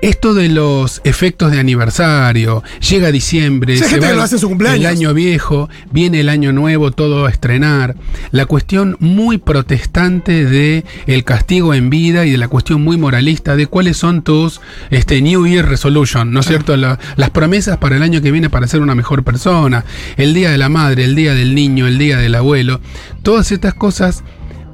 esto 0.09 0.35
de 0.35 0.49
los 0.49 1.01
efectos 1.05 1.51
de 1.51 1.59
aniversario, 1.59 2.63
llega 2.89 3.11
diciembre, 3.11 3.77
Sí, 3.79 3.85
se 3.85 4.01
va 4.01 4.13
lo 4.13 4.23
hace 4.23 4.39
su 4.39 4.49
cumpleaños. 4.49 4.81
el 4.81 4.87
año 4.87 5.15
viejo, 5.15 5.69
viene 5.91 6.21
el 6.21 6.29
año 6.29 6.53
nuevo, 6.53 6.91
todo 6.91 7.27
a 7.27 7.31
estrenar. 7.31 7.97
La 8.31 8.47
cuestión 8.47 8.97
muy 9.01 9.39
protestante 9.39 10.45
de 10.45 10.85
el 11.07 11.25
castigo 11.25 11.75
en 11.75 11.91
vida 11.91 12.27
y 12.27 12.31
de 12.31 12.39
la 12.39 12.49
cuestión 12.49 12.83
muy 12.83 12.97
moralista 12.97 13.57
de 13.57 13.67
cuáles 13.67 13.97
son 13.97 14.23
tus 14.23 14.61
este, 14.91 15.23
New 15.23 15.47
Year 15.47 15.67
Resolution, 15.69 16.33
¿no 16.33 16.41
es 16.41 16.47
cierto? 16.47 16.77
La- 16.77 16.99
las 17.17 17.31
promesas 17.31 17.79
para 17.79 17.97
el 17.97 18.03
año 18.03 18.21
que 18.21 18.31
viene 18.31 18.51
para 18.51 18.67
ser 18.67 18.81
una 18.81 18.95
mejor 18.95 19.25
persona, 19.25 19.85
el 20.17 20.35
día 20.35 20.51
de 20.51 20.59
la 20.59 20.69
madre, 20.69 21.05
el 21.05 21.15
día 21.15 21.35
del 21.35 21.55
niño, 21.55 21.87
el 21.87 21.99
día 21.99 22.19
del 22.19 22.35
abuelo, 22.35 22.81
todas 23.23 23.51
estas 23.53 23.75
cosas 23.75 24.23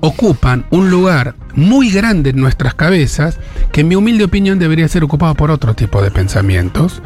ocupan 0.00 0.66
un 0.71 0.90
lugar 0.90 1.35
muy 1.54 1.90
grande 1.90 2.30
en 2.30 2.37
nuestras 2.37 2.75
cabezas 2.75 3.38
que 3.73 3.83
en 3.83 3.88
mi 3.88 3.97
humilde 3.97 4.25
opinión 4.25 4.59
debería 4.59 4.88
ser 4.88 5.04
ocupado 5.04 5.35
por 5.35 5.50
otro 5.50 5.75
tipo 5.75 6.02
de 6.02 6.11
pensamientos 6.11 7.02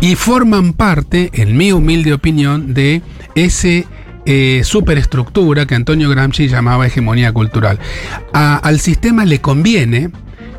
y 0.00 0.14
forman 0.16 0.72
parte, 0.72 1.30
en 1.34 1.56
mi 1.56 1.72
humilde 1.72 2.12
opinión, 2.12 2.74
de 2.74 3.02
ese 3.34 3.86
eh, 4.26 4.62
superestructura 4.64 5.66
que 5.66 5.74
Antonio 5.74 6.08
Gramsci 6.08 6.48
llamaba 6.48 6.86
hegemonía 6.86 7.32
cultural. 7.32 7.78
Al 8.32 8.80
sistema 8.80 9.24
le 9.24 9.40
conviene 9.40 10.10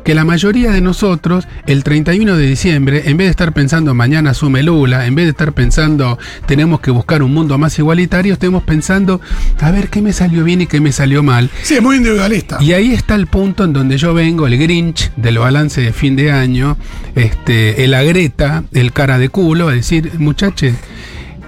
que 0.06 0.14
la 0.14 0.24
mayoría 0.24 0.70
de 0.70 0.80
nosotros, 0.80 1.48
el 1.66 1.82
31 1.82 2.36
de 2.36 2.46
diciembre, 2.46 3.02
en 3.06 3.16
vez 3.16 3.26
de 3.26 3.30
estar 3.32 3.52
pensando 3.52 3.92
mañana 3.92 4.30
asume 4.30 4.62
Lula, 4.62 5.04
en 5.04 5.16
vez 5.16 5.24
de 5.24 5.30
estar 5.30 5.52
pensando 5.52 6.16
tenemos 6.46 6.78
que 6.78 6.92
buscar 6.92 7.24
un 7.24 7.34
mundo 7.34 7.58
más 7.58 7.76
igualitario, 7.80 8.34
estemos 8.34 8.62
pensando 8.62 9.20
a 9.60 9.72
ver 9.72 9.88
qué 9.88 10.00
me 10.02 10.12
salió 10.12 10.44
bien 10.44 10.60
y 10.60 10.68
qué 10.68 10.80
me 10.80 10.92
salió 10.92 11.24
mal. 11.24 11.50
Sí, 11.60 11.74
es 11.74 11.82
muy 11.82 11.96
individualista. 11.96 12.58
Y 12.60 12.72
ahí 12.72 12.92
está 12.92 13.16
el 13.16 13.26
punto 13.26 13.64
en 13.64 13.72
donde 13.72 13.98
yo 13.98 14.14
vengo, 14.14 14.46
el 14.46 14.56
Grinch 14.56 15.10
del 15.16 15.38
balance 15.38 15.80
de 15.80 15.92
fin 15.92 16.14
de 16.14 16.30
año, 16.30 16.76
este, 17.16 17.82
el 17.82 17.92
agreta, 17.92 18.62
el 18.74 18.92
cara 18.92 19.18
de 19.18 19.28
culo, 19.28 19.66
a 19.66 19.72
decir, 19.72 20.12
muchachos, 20.18 20.72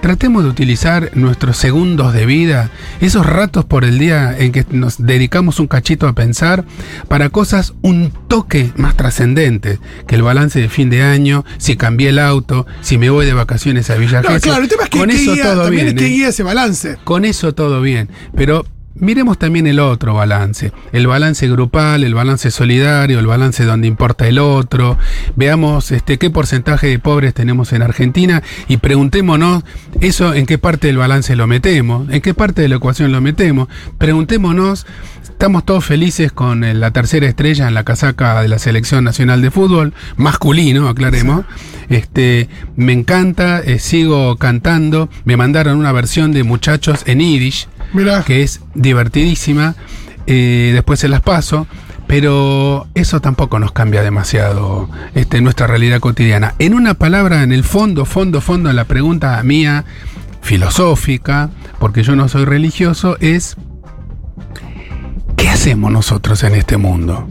tratemos 0.01 0.43
de 0.43 0.49
utilizar 0.49 1.11
nuestros 1.15 1.57
segundos 1.57 2.13
de 2.13 2.25
vida, 2.25 2.69
esos 3.01 3.25
ratos 3.25 3.65
por 3.65 3.83
el 3.85 3.99
día 3.99 4.35
en 4.37 4.51
que 4.51 4.65
nos 4.71 4.97
dedicamos 5.05 5.59
un 5.59 5.67
cachito 5.67 6.07
a 6.07 6.13
pensar, 6.13 6.63
para 7.07 7.29
cosas 7.29 7.73
un 7.81 8.11
toque 8.27 8.71
más 8.77 8.95
trascendentes 8.95 9.79
que 10.07 10.15
el 10.15 10.21
balance 10.21 10.59
de 10.59 10.69
fin 10.69 10.89
de 10.89 11.03
año, 11.03 11.43
si 11.57 11.75
cambié 11.75 12.09
el 12.09 12.19
auto, 12.19 12.65
si 12.81 12.97
me 12.97 13.09
voy 13.09 13.25
de 13.25 13.33
vacaciones 13.33 13.89
a 13.89 13.95
Villa 13.95 14.21
No, 14.21 14.39
claro, 14.39 14.63
el 14.63 14.69
tema 14.69 14.83
es 14.83 14.89
que, 14.89 14.99
Con 14.99 15.09
que 15.09 15.15
eso 15.15 15.33
guía- 15.33 15.43
todo 15.43 15.63
también 15.63 15.85
bien. 15.87 15.97
es 15.97 16.03
que 16.03 16.09
guía 16.09 16.27
ese 16.29 16.43
balance. 16.43 16.97
Con 17.03 17.25
eso 17.25 17.53
todo 17.53 17.81
bien, 17.81 18.09
pero 18.35 18.65
miremos 18.99 19.37
también 19.37 19.67
el 19.67 19.79
otro 19.79 20.13
balance, 20.13 20.71
el 20.91 21.07
balance 21.07 21.47
grupal, 21.47 22.03
el 22.03 22.13
balance 22.13 22.51
solidario, 22.51 23.19
el 23.19 23.27
balance 23.27 23.65
donde 23.65 23.87
importa 23.87 24.27
el 24.27 24.39
otro. 24.39 24.97
Veamos 25.35 25.91
este 25.91 26.17
qué 26.17 26.29
porcentaje 26.29 26.87
de 26.87 26.99
pobres 26.99 27.33
tenemos 27.33 27.73
en 27.73 27.81
Argentina 27.81 28.43
y 28.67 28.77
preguntémonos 28.77 29.63
eso 30.01 30.33
en 30.33 30.45
qué 30.45 30.57
parte 30.57 30.87
del 30.87 30.97
balance 30.97 31.35
lo 31.35 31.47
metemos, 31.47 32.09
en 32.09 32.21
qué 32.21 32.33
parte 32.33 32.61
de 32.61 32.67
la 32.67 32.75
ecuación 32.75 33.11
lo 33.11 33.21
metemos. 33.21 33.67
Preguntémonos 33.97 34.85
Estamos 35.39 35.63
todos 35.63 35.85
felices 35.85 36.33
con 36.33 36.65
eh, 36.65 36.73
la 36.73 36.91
tercera 36.91 37.25
estrella 37.25 37.69
en 37.69 37.73
la 37.73 37.85
casaca 37.85 38.41
de 38.41 38.49
la 38.49 38.59
Selección 38.59 39.05
Nacional 39.05 39.41
de 39.41 39.51
Fútbol, 39.51 39.93
masculino, 40.17 40.89
aclaremos. 40.89 41.45
Este, 41.87 42.49
me 42.75 42.91
encanta, 42.91 43.61
eh, 43.61 43.79
sigo 43.79 44.35
cantando. 44.35 45.07
Me 45.23 45.37
mandaron 45.37 45.77
una 45.77 45.93
versión 45.93 46.33
de 46.33 46.43
Muchachos 46.43 47.03
en 47.05 47.19
Mira, 47.93 48.21
que 48.23 48.43
es 48.43 48.59
divertidísima. 48.75 49.75
eh, 50.27 50.71
después 50.73 50.99
se 50.99 51.07
las 51.07 51.21
paso. 51.21 51.67
Pero 52.05 52.89
eso 52.93 53.21
tampoco 53.21 53.59
nos 53.59 53.71
cambia 53.71 54.01
demasiado 54.01 54.89
este, 55.15 55.39
nuestra 55.39 55.67
realidad 55.67 56.01
cotidiana. 56.01 56.55
En 56.59 56.73
una 56.73 56.95
palabra, 56.95 57.43
en 57.43 57.53
el 57.53 57.63
fondo, 57.63 58.03
fondo, 58.03 58.41
fondo, 58.41 58.69
en 58.69 58.75
la 58.75 58.83
pregunta 58.83 59.41
mía, 59.43 59.85
filosófica, 60.41 61.49
porque 61.79 62.03
yo 62.03 62.17
no 62.17 62.27
soy 62.27 62.43
religioso, 62.43 63.15
es 63.21 63.55
¿qué 65.39 65.49
hacemos 65.49 65.91
nosotros 65.91 66.43
en 66.43 66.55
este 66.55 66.77
mundo? 66.77 67.27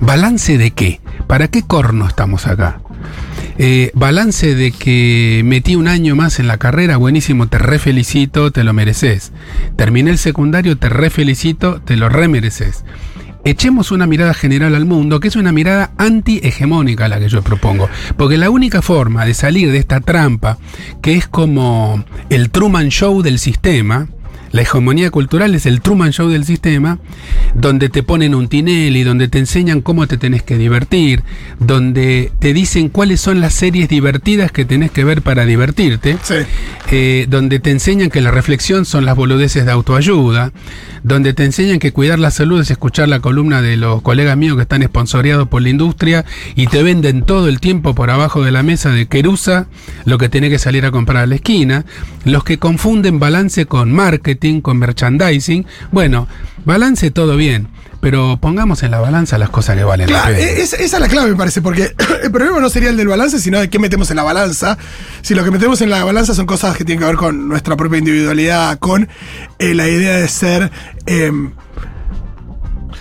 ¿Balance 0.00 0.56
de 0.56 0.70
qué? 0.70 1.00
¿Para 1.26 1.48
qué 1.48 1.62
corno 1.62 2.06
estamos 2.06 2.46
acá? 2.46 2.80
Eh, 3.58 3.90
balance 3.94 4.54
de 4.54 4.72
que 4.72 5.42
metí 5.44 5.76
un 5.76 5.88
año 5.88 6.16
más 6.16 6.38
en 6.40 6.46
la 6.46 6.58
carrera, 6.58 6.96
buenísimo, 6.96 7.48
te 7.48 7.58
re 7.58 7.78
felicito, 7.78 8.50
te 8.50 8.64
lo 8.64 8.72
mereces. 8.72 9.32
Terminé 9.76 10.10
el 10.10 10.18
secundario, 10.18 10.76
te 10.78 10.88
re 10.88 11.10
felicito, 11.10 11.80
te 11.80 11.96
lo 11.96 12.08
re 12.08 12.28
mereces. 12.28 12.84
Echemos 13.44 13.90
una 13.90 14.06
mirada 14.06 14.32
general 14.32 14.74
al 14.74 14.86
mundo, 14.86 15.20
que 15.20 15.28
es 15.28 15.36
una 15.36 15.52
mirada 15.52 15.92
anti-hegemónica 15.98 17.08
la 17.08 17.18
que 17.18 17.28
yo 17.28 17.42
propongo. 17.42 17.88
Porque 18.16 18.38
la 18.38 18.48
única 18.48 18.80
forma 18.80 19.26
de 19.26 19.34
salir 19.34 19.70
de 19.70 19.78
esta 19.78 20.00
trampa, 20.00 20.58
que 21.02 21.14
es 21.14 21.28
como 21.28 22.04
el 22.30 22.50
Truman 22.50 22.88
Show 22.88 23.22
del 23.22 23.38
sistema, 23.38 24.08
la 24.54 24.62
hegemonía 24.62 25.10
cultural 25.10 25.52
es 25.56 25.66
el 25.66 25.80
Truman 25.80 26.12
Show 26.12 26.28
del 26.28 26.44
sistema, 26.44 27.00
donde 27.56 27.88
te 27.88 28.04
ponen 28.04 28.36
un 28.36 28.46
Tinelli, 28.46 29.02
donde 29.02 29.26
te 29.26 29.40
enseñan 29.40 29.80
cómo 29.80 30.06
te 30.06 30.16
tenés 30.16 30.44
que 30.44 30.56
divertir, 30.56 31.24
donde 31.58 32.30
te 32.38 32.54
dicen 32.54 32.88
cuáles 32.88 33.20
son 33.20 33.40
las 33.40 33.52
series 33.52 33.88
divertidas 33.88 34.52
que 34.52 34.64
tenés 34.64 34.92
que 34.92 35.02
ver 35.02 35.22
para 35.22 35.44
divertirte, 35.44 36.18
sí. 36.22 36.36
eh, 36.92 37.26
donde 37.28 37.58
te 37.58 37.72
enseñan 37.72 38.10
que 38.10 38.20
la 38.20 38.30
reflexión 38.30 38.84
son 38.84 39.04
las 39.04 39.16
boludeces 39.16 39.66
de 39.66 39.72
autoayuda, 39.72 40.52
donde 41.04 41.34
te 41.34 41.44
enseñan 41.44 41.78
que 41.78 41.92
cuidar 41.92 42.18
la 42.18 42.30
salud 42.30 42.60
es 42.60 42.70
escuchar 42.70 43.08
la 43.08 43.20
columna 43.20 43.60
de 43.62 43.76
los 43.76 44.00
colegas 44.02 44.36
míos 44.38 44.56
que 44.56 44.62
están 44.62 44.82
esponsoreados 44.82 45.46
por 45.48 45.62
la 45.62 45.68
industria 45.68 46.24
y 46.56 46.66
te 46.66 46.82
venden 46.82 47.22
todo 47.22 47.46
el 47.48 47.60
tiempo 47.60 47.94
por 47.94 48.10
abajo 48.10 48.42
de 48.42 48.50
la 48.50 48.62
mesa 48.62 48.90
de 48.90 49.06
querusa 49.06 49.66
lo 50.06 50.16
que 50.16 50.30
tenés 50.30 50.50
que 50.50 50.58
salir 50.58 50.86
a 50.86 50.90
comprar 50.90 51.24
a 51.24 51.26
la 51.26 51.34
esquina, 51.34 51.84
los 52.24 52.42
que 52.42 52.58
confunden 52.58 53.20
balance 53.20 53.66
con 53.66 53.92
marketing, 53.92 54.62
con 54.62 54.78
merchandising, 54.78 55.66
bueno, 55.92 56.26
balance 56.64 57.10
todo 57.10 57.36
bien. 57.36 57.68
Pero 58.04 58.36
pongamos 58.38 58.82
en 58.82 58.90
la 58.90 59.00
balanza 59.00 59.38
las 59.38 59.48
cosas 59.48 59.76
que 59.78 59.82
valen 59.84 60.06
Claro, 60.08 60.30
la 60.32 60.36
pena. 60.36 60.50
e- 60.50 60.60
es- 60.62 60.74
esa 60.74 60.96
es 60.96 61.00
la 61.00 61.08
clave, 61.08 61.30
me 61.30 61.36
parece, 61.36 61.62
porque 61.62 61.94
el 62.22 62.30
problema 62.30 62.60
no 62.60 62.68
sería 62.68 62.90
el 62.90 62.96
del 62.98 63.08
balance, 63.08 63.38
sino 63.38 63.58
de 63.58 63.70
qué 63.70 63.78
metemos 63.78 64.10
en 64.10 64.16
la 64.16 64.22
balanza. 64.22 64.76
Si 65.22 65.34
lo 65.34 65.42
que 65.42 65.50
metemos 65.50 65.80
en 65.80 65.88
la 65.88 66.04
balanza 66.04 66.34
son 66.34 66.44
cosas 66.44 66.76
que 66.76 66.84
tienen 66.84 67.00
que 67.00 67.06
ver 67.06 67.16
con 67.16 67.48
nuestra 67.48 67.76
propia 67.76 67.98
individualidad, 67.98 68.78
con 68.78 69.08
eh, 69.58 69.74
la 69.74 69.88
idea 69.88 70.16
de 70.18 70.28
ser 70.28 70.70
em, 71.06 71.52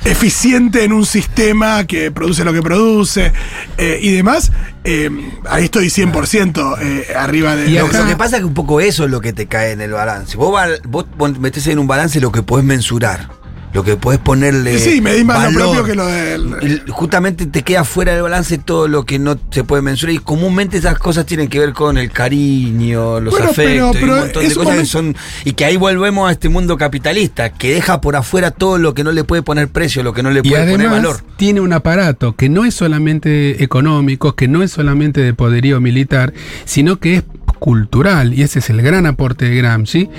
eficiente 0.06 0.84
en 0.84 0.94
un 0.94 1.06
sistema 1.06 1.86
que 1.86 2.12
produce 2.12 2.44
lo 2.44 2.54
que 2.54 2.62
produce 2.62 3.32
eh, 3.78 4.00
y 4.02 4.12
demás, 4.12 4.52
em, 4.84 5.32
ahí 5.50 5.66
estoy 5.66 5.88
100% 5.88 6.78
eh, 6.82 7.08
arriba 7.16 7.56
de... 7.56 7.70
Y 7.70 7.74
Lo, 7.78 7.90
que 7.90 8.16
pasa 8.16 8.38
es 8.38 8.42
que 8.42 8.46
un 8.46 8.54
poco 8.54 8.82
eso 8.82 9.06
es 9.06 9.12
lo 9.12 9.22
que 9.22 9.34
te 9.34 9.48
cae 9.48 9.72
en 9.72 9.82
el 9.82 9.92
balance. 9.92 10.36
Vos, 10.38 10.52
val- 10.52 10.82
vos 10.88 11.06
metés 11.40 11.68
en 11.68 11.80
un 11.80 11.88
balance 11.88 12.20
lo 12.20 12.32
que 12.32 12.42
podés 12.44 12.66
mensurar, 12.66 13.30
lo 13.74 13.84
que 13.84 13.98
podés 13.98 14.20
ponerle. 14.20 14.76
Y 14.76 14.80
sí, 14.80 15.02
medís 15.02 15.26
más 15.26 15.52
lo 15.52 15.60
propio 15.60 15.84
que 15.84 15.96
lo 15.96 16.06
del... 16.06 16.54
El- 16.62 16.84
justamente 16.90 17.46
te 17.48 17.64
queda 17.64 17.84
fuera 17.84 18.14
del 18.14 18.22
balance 18.22 18.58
todo 18.60 18.88
lo 18.88 19.04
que 19.06 19.18
no 19.20 19.38
se 19.52 19.64
puede 19.64 19.82
mensurar 19.82 20.14
y 20.16 20.20
comúnmente 20.20 20.78
esas 20.78 21.00
cosas 21.00 21.26
tienen 21.26 21.48
que 21.48 21.60
ver 21.60 21.74
con 21.74 21.98
el 21.98 22.12
cariño, 22.12 23.20
los 23.20 23.32
Bueno, 23.34 23.50
pero- 23.56 23.88
afectos 23.90 24.02
y 24.02 24.04
un 24.04 24.20
montón 24.20 24.48
de 24.48 24.56
cosas 24.56 24.78
que 24.78 24.86
son 24.86 25.16
y 25.46 25.54
que 25.54 25.66
ahí 25.66 25.78
volvemos 25.78 26.30
a 26.30 26.32
este 26.32 26.50
mundo 26.50 26.78
capitalista 26.78 27.52
que 27.52 27.74
deja 27.74 28.00
por 28.02 28.16
afuera 28.16 28.52
todo 28.52 28.78
lo 28.78 28.94
que 28.94 29.04
no 29.04 29.12
le 29.12 29.24
puede 29.24 29.42
poner 29.42 29.68
precio, 29.70 30.04
lo 30.04 30.14
que 30.14 30.24
no 30.24 30.30
le 30.32 30.42
Y 30.44 30.50
puede 30.50 30.72
poner 30.72 30.90
valor. 30.90 31.18
tiene 31.38 31.60
un 31.62 31.74
aparato 31.74 32.36
que 32.36 32.50
no 32.50 32.66
es 32.66 32.74
solamente 32.76 33.64
económico, 33.64 34.36
que 34.36 34.48
no 34.48 34.62
es 34.64 34.72
solamente 34.72 35.22
de 35.22 35.34
poderío 35.34 35.82
militar, 35.82 36.34
sino 36.66 37.00
que 37.00 37.16
es 37.16 37.24
cultural, 37.64 38.34
y 38.34 38.42
ese 38.42 38.60
es 38.60 38.70
el 38.70 38.82
gran 38.82 39.06
aporte 39.06 39.46
de 39.46 39.56
Gramsci, 39.56 40.10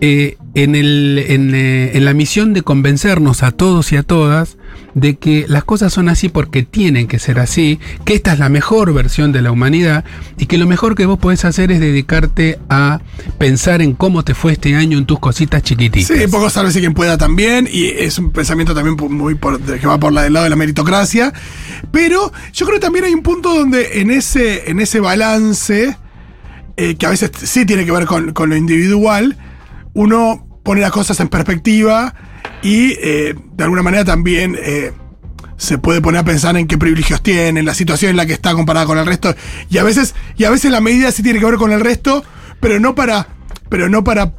eh, 0.00 0.38
en, 0.54 0.74
el, 0.74 1.22
en, 1.28 1.54
eh, 1.54 1.90
en 1.92 2.04
la 2.06 2.14
misión 2.14 2.54
de 2.54 2.62
convencernos 2.62 3.42
a 3.42 3.52
todos 3.52 3.92
y 3.92 3.98
a 3.98 4.02
todas 4.02 4.56
de 4.94 5.16
que 5.16 5.44
las 5.48 5.64
cosas 5.64 5.92
son 5.92 6.08
así 6.08 6.30
porque 6.30 6.62
tienen 6.62 7.08
que 7.08 7.18
ser 7.18 7.40
así, 7.40 7.78
que 8.06 8.14
esta 8.14 8.32
es 8.32 8.38
la 8.38 8.48
mejor 8.48 8.94
versión 8.94 9.32
de 9.32 9.42
la 9.42 9.52
humanidad 9.52 10.06
y 10.38 10.46
que 10.46 10.56
lo 10.56 10.66
mejor 10.66 10.94
que 10.94 11.04
vos 11.04 11.18
podés 11.18 11.44
hacer 11.44 11.70
es 11.70 11.78
dedicarte 11.78 12.58
a 12.70 13.02
pensar 13.36 13.82
en 13.82 13.92
cómo 13.92 14.24
te 14.24 14.32
fue 14.32 14.52
este 14.52 14.74
año 14.74 14.96
en 14.96 15.04
tus 15.04 15.18
cositas 15.18 15.62
chiquititas. 15.62 16.16
Sí, 16.16 16.26
poco 16.26 16.48
salve 16.48 16.72
quien 16.72 16.94
pueda 16.94 17.18
también, 17.18 17.68
y 17.70 17.84
es 17.84 18.18
un 18.18 18.30
pensamiento 18.30 18.74
también 18.74 18.96
muy 19.14 19.36
que 19.36 19.86
va 19.86 20.00
por 20.00 20.10
la 20.10 20.30
lado 20.30 20.44
de 20.44 20.50
la 20.50 20.56
meritocracia. 20.56 21.34
Pero 21.92 22.32
yo 22.54 22.64
creo 22.64 22.78
que 22.78 22.86
también 22.86 23.04
hay 23.04 23.12
un 23.12 23.22
punto 23.22 23.54
donde 23.54 24.00
en 24.00 24.10
ese, 24.10 24.70
en 24.70 24.80
ese 24.80 25.00
balance, 25.00 25.98
eh, 26.76 26.96
que 26.96 27.06
a 27.06 27.10
veces 27.10 27.30
sí 27.42 27.64
tiene 27.64 27.84
que 27.84 27.92
ver 27.92 28.06
con, 28.06 28.32
con 28.32 28.50
lo 28.50 28.56
individual, 28.56 29.36
uno 29.94 30.46
pone 30.62 30.80
las 30.80 30.90
cosas 30.90 31.18
en 31.20 31.28
perspectiva 31.28 32.14
y 32.62 32.92
eh, 33.00 33.34
de 33.52 33.64
alguna 33.64 33.82
manera 33.82 34.04
también 34.04 34.56
eh, 34.60 34.92
se 35.56 35.78
puede 35.78 36.00
poner 36.00 36.20
a 36.20 36.24
pensar 36.24 36.56
en 36.56 36.66
qué 36.66 36.76
privilegios 36.76 37.22
tiene, 37.22 37.60
en 37.60 37.66
la 37.66 37.74
situación 37.74 38.10
en 38.10 38.16
la 38.16 38.26
que 38.26 38.32
está 38.32 38.52
comparada 38.52 38.84
con 38.86 38.98
el 38.98 39.06
resto. 39.06 39.34
Y 39.70 39.78
a 39.78 39.84
veces, 39.84 40.14
y 40.36 40.44
a 40.44 40.50
veces 40.50 40.70
la 40.70 40.80
medida 40.80 41.10
sí 41.12 41.22
tiene 41.22 41.38
que 41.38 41.46
ver 41.46 41.54
con 41.54 41.72
el 41.72 41.80
resto, 41.80 42.24
pero 42.60 42.80
no 42.80 42.94
para. 42.94 43.28
Pero 43.68 43.88
no 43.88 44.04
para. 44.04 44.32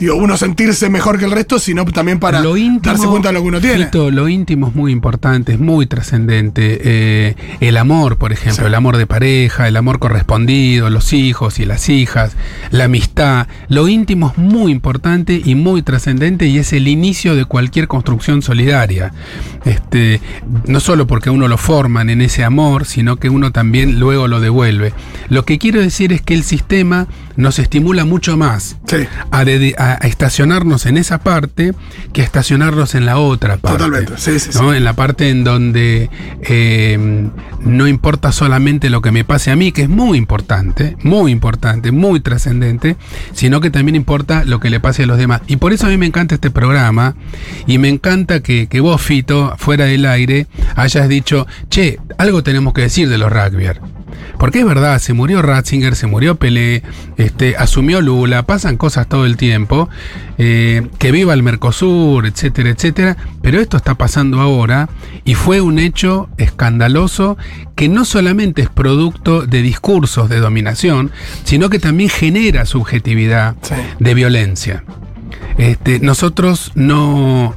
Digo, 0.00 0.16
uno 0.16 0.36
sentirse 0.36 0.88
mejor 0.90 1.18
que 1.18 1.26
el 1.26 1.30
resto, 1.30 1.58
sino 1.58 1.84
también 1.84 2.18
para 2.18 2.40
íntimo, 2.40 2.80
darse 2.82 3.06
cuenta 3.06 3.28
de 3.28 3.34
lo 3.34 3.42
que 3.42 3.48
uno 3.48 3.60
tiene. 3.60 3.84
Fito, 3.84 4.10
lo 4.10 4.28
íntimo 4.28 4.68
es 4.68 4.74
muy 4.74 4.90
importante, 4.92 5.52
es 5.52 5.60
muy 5.60 5.86
trascendente. 5.86 6.80
Eh, 6.82 7.34
el 7.60 7.76
amor, 7.76 8.16
por 8.16 8.32
ejemplo, 8.32 8.64
Sí. 8.64 8.66
el 8.68 8.74
amor 8.74 8.96
de 8.96 9.06
pareja, 9.06 9.68
el 9.68 9.76
amor 9.76 9.98
correspondido, 9.98 10.90
los 10.90 11.12
hijos 11.12 11.60
y 11.60 11.66
las 11.66 11.88
hijas, 11.88 12.36
la 12.70 12.84
amistad. 12.84 13.46
Lo 13.68 13.86
íntimo 13.88 14.30
es 14.32 14.38
muy 14.38 14.72
importante 14.72 15.40
y 15.44 15.54
muy 15.54 15.82
trascendente 15.82 16.46
y 16.46 16.58
es 16.58 16.72
el 16.72 16.88
inicio 16.88 17.34
de 17.36 17.44
cualquier 17.44 17.86
construcción 17.86 18.42
solidaria. 18.42 19.12
Este, 19.64 20.20
no 20.66 20.80
solo 20.80 21.06
porque 21.06 21.30
uno 21.30 21.46
lo 21.48 21.58
forman 21.58 22.08
en 22.10 22.22
ese 22.22 22.44
amor, 22.44 22.86
sino 22.86 23.16
que 23.16 23.28
uno 23.28 23.52
también 23.52 24.00
luego 24.00 24.28
lo 24.28 24.40
devuelve. 24.40 24.92
Lo 25.28 25.44
que 25.44 25.58
quiero 25.58 25.80
decir 25.80 26.12
es 26.12 26.22
que 26.22 26.34
el 26.34 26.42
sistema 26.44 27.06
nos 27.36 27.58
estimula 27.58 28.04
mucho 28.04 28.36
más 28.36 28.76
Sí. 28.86 28.96
a, 29.30 29.40
a- 29.78 29.89
a 29.94 30.06
estacionarnos 30.06 30.86
en 30.86 30.96
esa 30.96 31.18
parte 31.18 31.72
que 32.12 32.22
a 32.22 32.24
estacionarnos 32.24 32.94
en 32.94 33.06
la 33.06 33.18
otra 33.18 33.56
parte. 33.56 33.78
Totalmente, 33.78 34.12
sí, 34.16 34.38
sí, 34.38 34.50
¿no? 34.54 34.74
En 34.74 34.84
la 34.84 34.94
parte 34.94 35.30
en 35.30 35.44
donde 35.44 36.10
eh, 36.42 37.30
no 37.64 37.86
importa 37.86 38.32
solamente 38.32 38.90
lo 38.90 39.02
que 39.02 39.10
me 39.10 39.24
pase 39.24 39.50
a 39.50 39.56
mí, 39.56 39.72
que 39.72 39.82
es 39.82 39.88
muy 39.88 40.18
importante, 40.18 40.96
muy 41.02 41.32
importante, 41.32 41.92
muy 41.92 42.20
trascendente, 42.20 42.96
sino 43.32 43.60
que 43.60 43.70
también 43.70 43.96
importa 43.96 44.44
lo 44.44 44.60
que 44.60 44.70
le 44.70 44.80
pase 44.80 45.04
a 45.04 45.06
los 45.06 45.18
demás. 45.18 45.42
Y 45.46 45.56
por 45.56 45.72
eso 45.72 45.86
a 45.86 45.90
mí 45.90 45.96
me 45.96 46.06
encanta 46.06 46.34
este 46.34 46.50
programa 46.50 47.14
y 47.66 47.78
me 47.78 47.88
encanta 47.88 48.40
que, 48.40 48.66
que 48.66 48.80
vos, 48.80 49.00
Fito, 49.00 49.54
fuera 49.58 49.84
del 49.84 50.06
aire, 50.06 50.46
hayas 50.76 51.08
dicho, 51.08 51.46
che, 51.68 51.98
algo 52.18 52.42
tenemos 52.42 52.72
que 52.72 52.82
decir 52.82 53.08
de 53.08 53.18
los 53.18 53.30
rugbyers. 53.32 53.80
Porque 54.40 54.60
es 54.60 54.64
verdad, 54.64 54.98
se 55.00 55.12
murió 55.12 55.42
Ratzinger, 55.42 55.94
se 55.94 56.06
murió 56.06 56.36
Pelé, 56.36 56.82
este, 57.18 57.58
asumió 57.58 58.00
Lula, 58.00 58.44
pasan 58.44 58.78
cosas 58.78 59.06
todo 59.06 59.26
el 59.26 59.36
tiempo, 59.36 59.90
eh, 60.38 60.88
que 60.98 61.12
viva 61.12 61.34
el 61.34 61.42
Mercosur, 61.42 62.24
etcétera, 62.26 62.70
etcétera, 62.70 63.18
pero 63.42 63.60
esto 63.60 63.76
está 63.76 63.96
pasando 63.96 64.40
ahora 64.40 64.88
y 65.26 65.34
fue 65.34 65.60
un 65.60 65.78
hecho 65.78 66.30
escandaloso 66.38 67.36
que 67.76 67.90
no 67.90 68.06
solamente 68.06 68.62
es 68.62 68.70
producto 68.70 69.46
de 69.46 69.60
discursos 69.60 70.30
de 70.30 70.40
dominación, 70.40 71.10
sino 71.44 71.68
que 71.68 71.78
también 71.78 72.08
genera 72.08 72.64
subjetividad 72.64 73.56
Sí. 73.60 73.74
de 73.98 74.14
violencia. 74.14 74.84
Este, 75.58 76.00
nosotros 76.00 76.72
no 76.74 77.54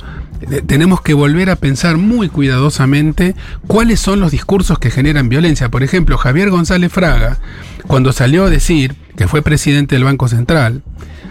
tenemos 0.65 1.01
que 1.01 1.13
volver 1.13 1.49
a 1.49 1.55
pensar 1.55 1.97
muy 1.97 2.29
cuidadosamente 2.29 3.35
cuáles 3.67 3.99
son 3.99 4.19
los 4.19 4.31
discursos 4.31 4.79
que 4.79 4.91
generan 4.91 5.29
violencia. 5.29 5.69
Por 5.69 5.83
ejemplo, 5.83 6.17
Javier 6.17 6.49
González 6.49 6.91
Fraga, 6.91 7.39
cuando 7.87 8.11
salió 8.11 8.45
a 8.45 8.49
decir 8.49 8.95
que 9.15 9.27
fue 9.27 9.41
presidente 9.41 9.95
del 9.95 10.03
Banco 10.03 10.27
Central, 10.27 10.83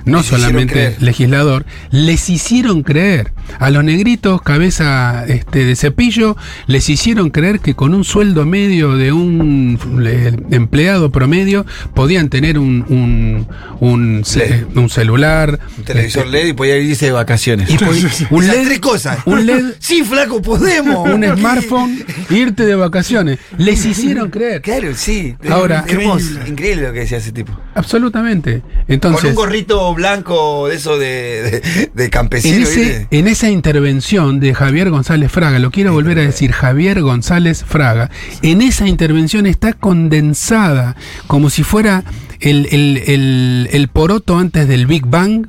no 0.05 0.23
solamente 0.23 0.97
legislador, 1.01 1.65
les 1.91 2.29
hicieron 2.31 2.83
creer 2.83 3.33
a 3.59 3.71
los 3.71 3.85
negritos 3.85 4.43
cabeza 4.43 5.25
este, 5.27 5.65
de 5.65 5.77
cepillo, 5.77 6.37
les 6.67 6.89
hicieron 6.89 7.31
creer 7.31 7.61
que 7.61 7.75
con 7.75 7.95
un 7.95 8.05
sueldo 8.05 8.45
medio 8.47 8.97
de 8.97 9.13
un 9.13 9.79
eh, 10.07 10.33
empleado 10.51 11.11
promedio 11.11 11.65
podían 11.95 12.29
tener 12.29 12.59
un, 12.59 12.85
un, 12.89 13.47
un, 13.81 14.25
ce- 14.25 14.67
un 14.75 14.89
celular, 14.89 15.59
Un 15.79 15.85
televisor 15.85 16.25
este, 16.27 16.39
LED 16.39 16.47
y 16.49 16.53
podía 16.53 16.79
irse 16.79 17.07
de 17.07 17.13
vacaciones. 17.13 17.69
y 17.71 17.77
un 18.31 18.47
LED, 18.47 18.65
tres 18.67 18.79
cosas. 18.81 19.19
un 19.27 19.47
LED, 19.47 19.75
Sí, 19.79 20.03
flaco, 20.03 20.41
podemos. 20.43 21.09
un 21.09 21.25
smartphone, 21.37 22.05
irte 22.31 22.65
de 22.67 22.75
vacaciones. 22.75 23.39
Les 23.59 23.85
hicieron 23.85 24.31
creer. 24.31 24.63
Claro, 24.63 24.95
sí. 24.95 25.37
Ahora- 25.51 25.85
hermoso. 25.89 26.27
Increíble. 26.31 26.51
Increíble 26.53 26.83
lo 26.89 26.93
que 26.93 26.99
decía 27.01 27.19
ese 27.19 27.33
tipo. 27.33 27.53
Absolutamente. 27.75 28.61
Con 28.61 28.73
Entonces, 28.89 29.31
un 29.31 29.35
gorrito 29.35 29.92
blanco 29.95 30.69
de 30.69 30.75
eso 30.77 30.99
de, 30.99 31.07
de, 31.43 31.91
de 31.95 32.05
en, 32.05 32.11
campesino. 32.11 32.67
en 33.11 33.29
esa 33.29 33.51
intervención 33.51 34.41
de 34.41 34.55
Javier 34.55 34.91
González 34.91 35.31
Fraga, 35.31 35.59
lo 35.59 35.71
quiero 35.71 35.93
volver 35.93 36.19
a 36.19 36.23
decir, 36.23 36.53
Javier 36.53 37.01
González 37.03 37.65
Fraga, 37.67 38.11
en 38.43 38.63
esa 38.63 38.87
intervención 38.89 39.47
está 39.47 39.73
condensada 39.73 40.97
como 41.27 41.51
si 41.51 41.63
fuera 41.63 42.05
el, 42.41 42.67
el- 42.71 43.03
el- 43.07 43.69
el 43.73 43.89
poroto 43.89 44.37
antes 44.39 44.67
del 44.69 44.87
Big 44.87 45.07
Bang. 45.07 45.47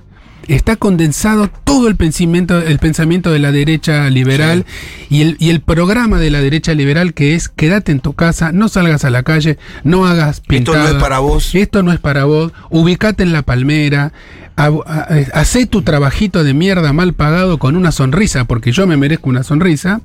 Está 0.48 0.76
condensado 0.76 1.50
todo 1.64 1.88
el 1.88 1.96
pensamiento, 1.96 2.60
el 2.60 2.80
pensamiento 2.80 3.32
de 3.32 3.40
la 3.40 3.52
derecha 3.52 4.10
liberal 4.10 4.66
y, 5.10 5.22
el, 5.22 5.38
y 5.40 5.50
el 5.50 5.62
programa 5.62 6.20
de 6.20 6.32
la 6.32 6.42
derecha 6.42 6.74
liberal 6.74 7.14
que 7.14 7.36
es 7.36 7.48
quédate 7.50 7.92
en 7.92 8.00
tu 8.00 8.14
casa, 8.14 8.52
no 8.52 8.68
salgas 8.68 9.06
a 9.06 9.10
la 9.10 9.24
calle, 9.24 9.58
no 9.84 10.06
hagas 10.06 10.41
Esto 10.50 10.74
no 10.76 10.88
es 10.88 10.94
para 10.96 11.20
vos. 11.20 11.56
Esto 11.56 11.84
no 11.84 11.94
es 11.94 12.00
para 12.00 12.26
vos. 12.26 12.52
Ubicate 12.70 13.24
en 13.24 13.34
la 13.34 13.44
palmera. 13.44 14.12
Ha- 14.56 15.08
Hacé 15.34 15.66
tu 15.66 15.82
trabajito 15.82 16.44
de 16.44 16.54
mierda 16.54 16.94
mal 16.94 17.13
pagado 17.13 17.58
con 17.58 17.76
una 17.76 17.92
sonrisa, 17.92 18.46
porque 18.46 18.72
yo 18.72 18.86
me 18.88 18.98
merezco 18.98 19.30
una 19.30 19.44
sonrisa. 19.44 20.02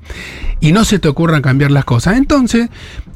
Y 0.61 0.73
no 0.73 0.85
se 0.85 0.99
te 0.99 1.09
ocurran 1.09 1.43
cambiar 1.43 1.71
las 1.71 1.85
cosas. 1.85 2.17
Entonces, 2.17 2.69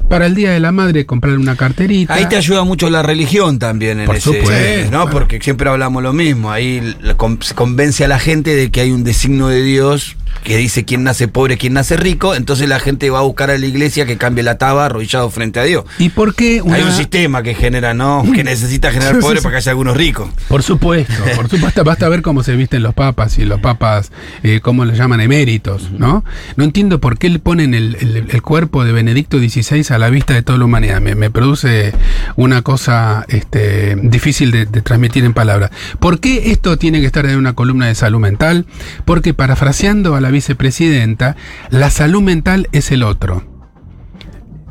para 0.09 0.25
el 0.27 0.35
Día 0.35 0.51
de 0.51 0.59
la 0.59 0.71
Madre, 0.71 1.05
comprar 1.05 1.37
una 1.37 1.55
carterita. 1.55 2.13
Ahí 2.13 2.27
te 2.27 2.37
ayuda 2.37 2.63
mucho 2.63 2.89
la 2.89 3.01
religión 3.03 3.59
también 3.59 3.99
en 3.99 4.05
Por 4.05 4.15
ese, 4.15 4.39
supuesto. 4.39 4.91
¿no? 4.91 5.09
Porque 5.09 5.39
siempre 5.41 5.69
hablamos 5.69 6.03
lo 6.03 6.13
mismo. 6.13 6.51
Ahí 6.51 6.95
se 7.41 7.53
convence 7.55 8.05
a 8.05 8.07
la 8.07 8.19
gente 8.19 8.55
de 8.55 8.71
que 8.71 8.81
hay 8.81 8.91
un 8.91 9.03
designo 9.03 9.47
de 9.49 9.61
Dios 9.61 10.15
que 10.43 10.57
dice 10.57 10.83
quién 10.85 11.03
nace 11.03 11.27
pobre, 11.27 11.57
quién 11.57 11.73
nace 11.73 11.95
rico. 11.97 12.35
Entonces 12.35 12.67
la 12.67 12.79
gente 12.79 13.09
va 13.09 13.19
a 13.19 13.21
buscar 13.23 13.49
a 13.51 13.57
la 13.57 13.65
iglesia 13.65 14.05
que 14.05 14.17
cambie 14.17 14.43
la 14.43 14.57
taba 14.57 14.85
arrodillado 14.85 15.29
frente 15.29 15.59
a 15.59 15.63
Dios. 15.63 15.85
¿Y 15.99 16.09
por 16.09 16.35
qué 16.35 16.61
una- 16.61 16.75
Hay 16.77 16.83
un 16.83 16.91
sistema 16.91 17.43
que 17.43 17.53
genera, 17.55 17.93
¿no? 17.93 18.23
Que 18.33 18.43
necesita 18.43 18.91
generar 18.91 19.19
pobre 19.19 19.41
para 19.41 19.51
que 19.53 19.57
haya 19.57 19.71
algunos 19.71 19.95
ricos. 19.95 20.29
Por 20.47 20.63
supuesto, 20.63 21.13
por 21.35 21.49
supuesto, 21.49 21.83
basta 21.83 22.09
ver 22.09 22.21
cómo 22.21 22.43
se 22.43 22.55
visten 22.55 22.83
los 22.83 22.93
papas 22.93 23.37
y 23.37 23.45
los 23.45 23.59
papas, 23.61 24.11
eh, 24.43 24.59
cómo 24.61 24.85
le 24.85 24.95
llaman 24.95 25.21
eméritos, 25.21 25.91
¿no? 25.91 26.23
No 26.55 26.63
entiendo 26.63 26.99
por 26.99 27.17
qué 27.17 27.29
le 27.29 27.39
ponen 27.39 27.73
el, 27.73 27.95
el- 27.99 28.25
el 28.29 28.41
cuerpo 28.41 28.83
de 28.83 28.91
Benedicto 28.91 29.37
XVI 29.39 29.85
a 29.93 29.97
la 29.97 30.09
vista 30.09 30.33
de 30.33 30.41
toda 30.41 30.57
la 30.57 30.65
humanidad. 30.65 30.99
Me, 31.01 31.15
me 31.15 31.29
produce 31.29 31.93
una 32.35 32.61
cosa 32.61 33.25
este, 33.27 33.95
difícil 34.01 34.51
de, 34.51 34.65
de 34.65 34.81
transmitir 34.81 35.23
en 35.25 35.33
palabras. 35.33 35.71
¿Por 35.99 36.19
qué 36.19 36.51
esto 36.51 36.77
tiene 36.77 36.99
que 36.99 37.05
estar 37.05 37.25
en 37.25 37.37
una 37.37 37.53
columna 37.53 37.87
de 37.87 37.95
salud 37.95 38.19
mental? 38.19 38.65
Porque 39.05 39.33
parafraseando 39.33 40.15
a 40.15 40.21
la 40.23 40.31
vicepresidenta, 40.31 41.35
la 41.69 41.91
salud 41.91 42.23
mental 42.23 42.67
es 42.71 42.91
el 42.91 43.03
otro. 43.03 43.43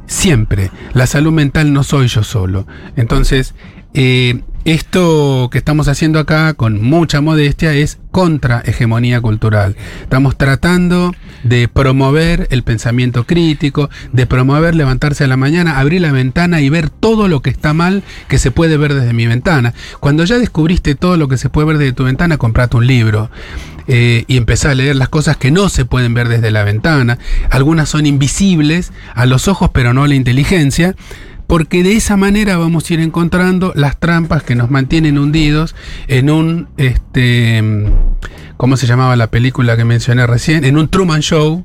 Siempre. 0.06 0.70
La 0.92 1.06
salud 1.06 1.32
mental 1.32 1.72
no 1.72 1.84
soy 1.84 2.08
yo 2.08 2.24
solo. 2.24 2.66
Entonces, 2.96 3.54
eh, 3.94 4.40
esto 4.64 5.48
que 5.50 5.58
estamos 5.58 5.88
haciendo 5.88 6.18
acá 6.18 6.54
con 6.54 6.80
mucha 6.80 7.20
modestia 7.20 7.72
es 7.74 7.98
contra 8.10 8.60
hegemonía 8.64 9.20
cultural. 9.20 9.76
Estamos 10.02 10.36
tratando 10.36 11.14
de 11.42 11.66
promover 11.66 12.46
el 12.50 12.62
pensamiento 12.62 13.24
crítico, 13.24 13.90
de 14.12 14.26
promover 14.26 14.74
levantarse 14.74 15.24
a 15.24 15.28
la 15.28 15.36
mañana, 15.36 15.78
abrir 15.78 16.00
la 16.00 16.12
ventana 16.12 16.60
y 16.60 16.68
ver 16.68 16.90
todo 16.90 17.26
lo 17.26 17.40
que 17.40 17.50
está 17.50 17.72
mal 17.72 18.02
que 18.28 18.38
se 18.38 18.50
puede 18.50 18.76
ver 18.76 18.94
desde 18.94 19.12
mi 19.12 19.26
ventana. 19.26 19.74
Cuando 19.98 20.24
ya 20.24 20.38
descubriste 20.38 20.94
todo 20.94 21.16
lo 21.16 21.28
que 21.28 21.38
se 21.38 21.48
puede 21.48 21.66
ver 21.68 21.78
desde 21.78 21.92
tu 21.92 22.04
ventana, 22.04 22.38
comprate 22.38 22.76
un 22.76 22.86
libro 22.86 23.30
eh, 23.88 24.24
y 24.28 24.36
empezá 24.36 24.70
a 24.70 24.74
leer 24.74 24.96
las 24.96 25.08
cosas 25.08 25.36
que 25.36 25.50
no 25.50 25.68
se 25.68 25.84
pueden 25.84 26.14
ver 26.14 26.28
desde 26.28 26.50
la 26.50 26.64
ventana. 26.64 27.18
Algunas 27.50 27.88
son 27.88 28.06
invisibles 28.06 28.92
a 29.14 29.26
los 29.26 29.48
ojos, 29.48 29.70
pero 29.72 29.92
no 29.92 30.04
a 30.04 30.08
la 30.08 30.14
inteligencia. 30.14 30.94
Porque 31.52 31.82
de 31.82 31.94
esa 31.96 32.16
manera 32.16 32.56
vamos 32.56 32.88
a 32.88 32.94
ir 32.94 33.00
encontrando 33.00 33.74
las 33.76 33.98
trampas 33.98 34.42
que 34.42 34.54
nos 34.54 34.70
mantienen 34.70 35.18
hundidos 35.18 35.74
en 36.08 36.30
un, 36.30 36.68
este, 36.78 37.62
¿cómo 38.56 38.78
se 38.78 38.86
llamaba 38.86 39.16
la 39.16 39.26
película 39.26 39.76
que 39.76 39.84
mencioné 39.84 40.26
recién? 40.26 40.64
En 40.64 40.78
un 40.78 40.88
Truman 40.88 41.20
Show. 41.20 41.62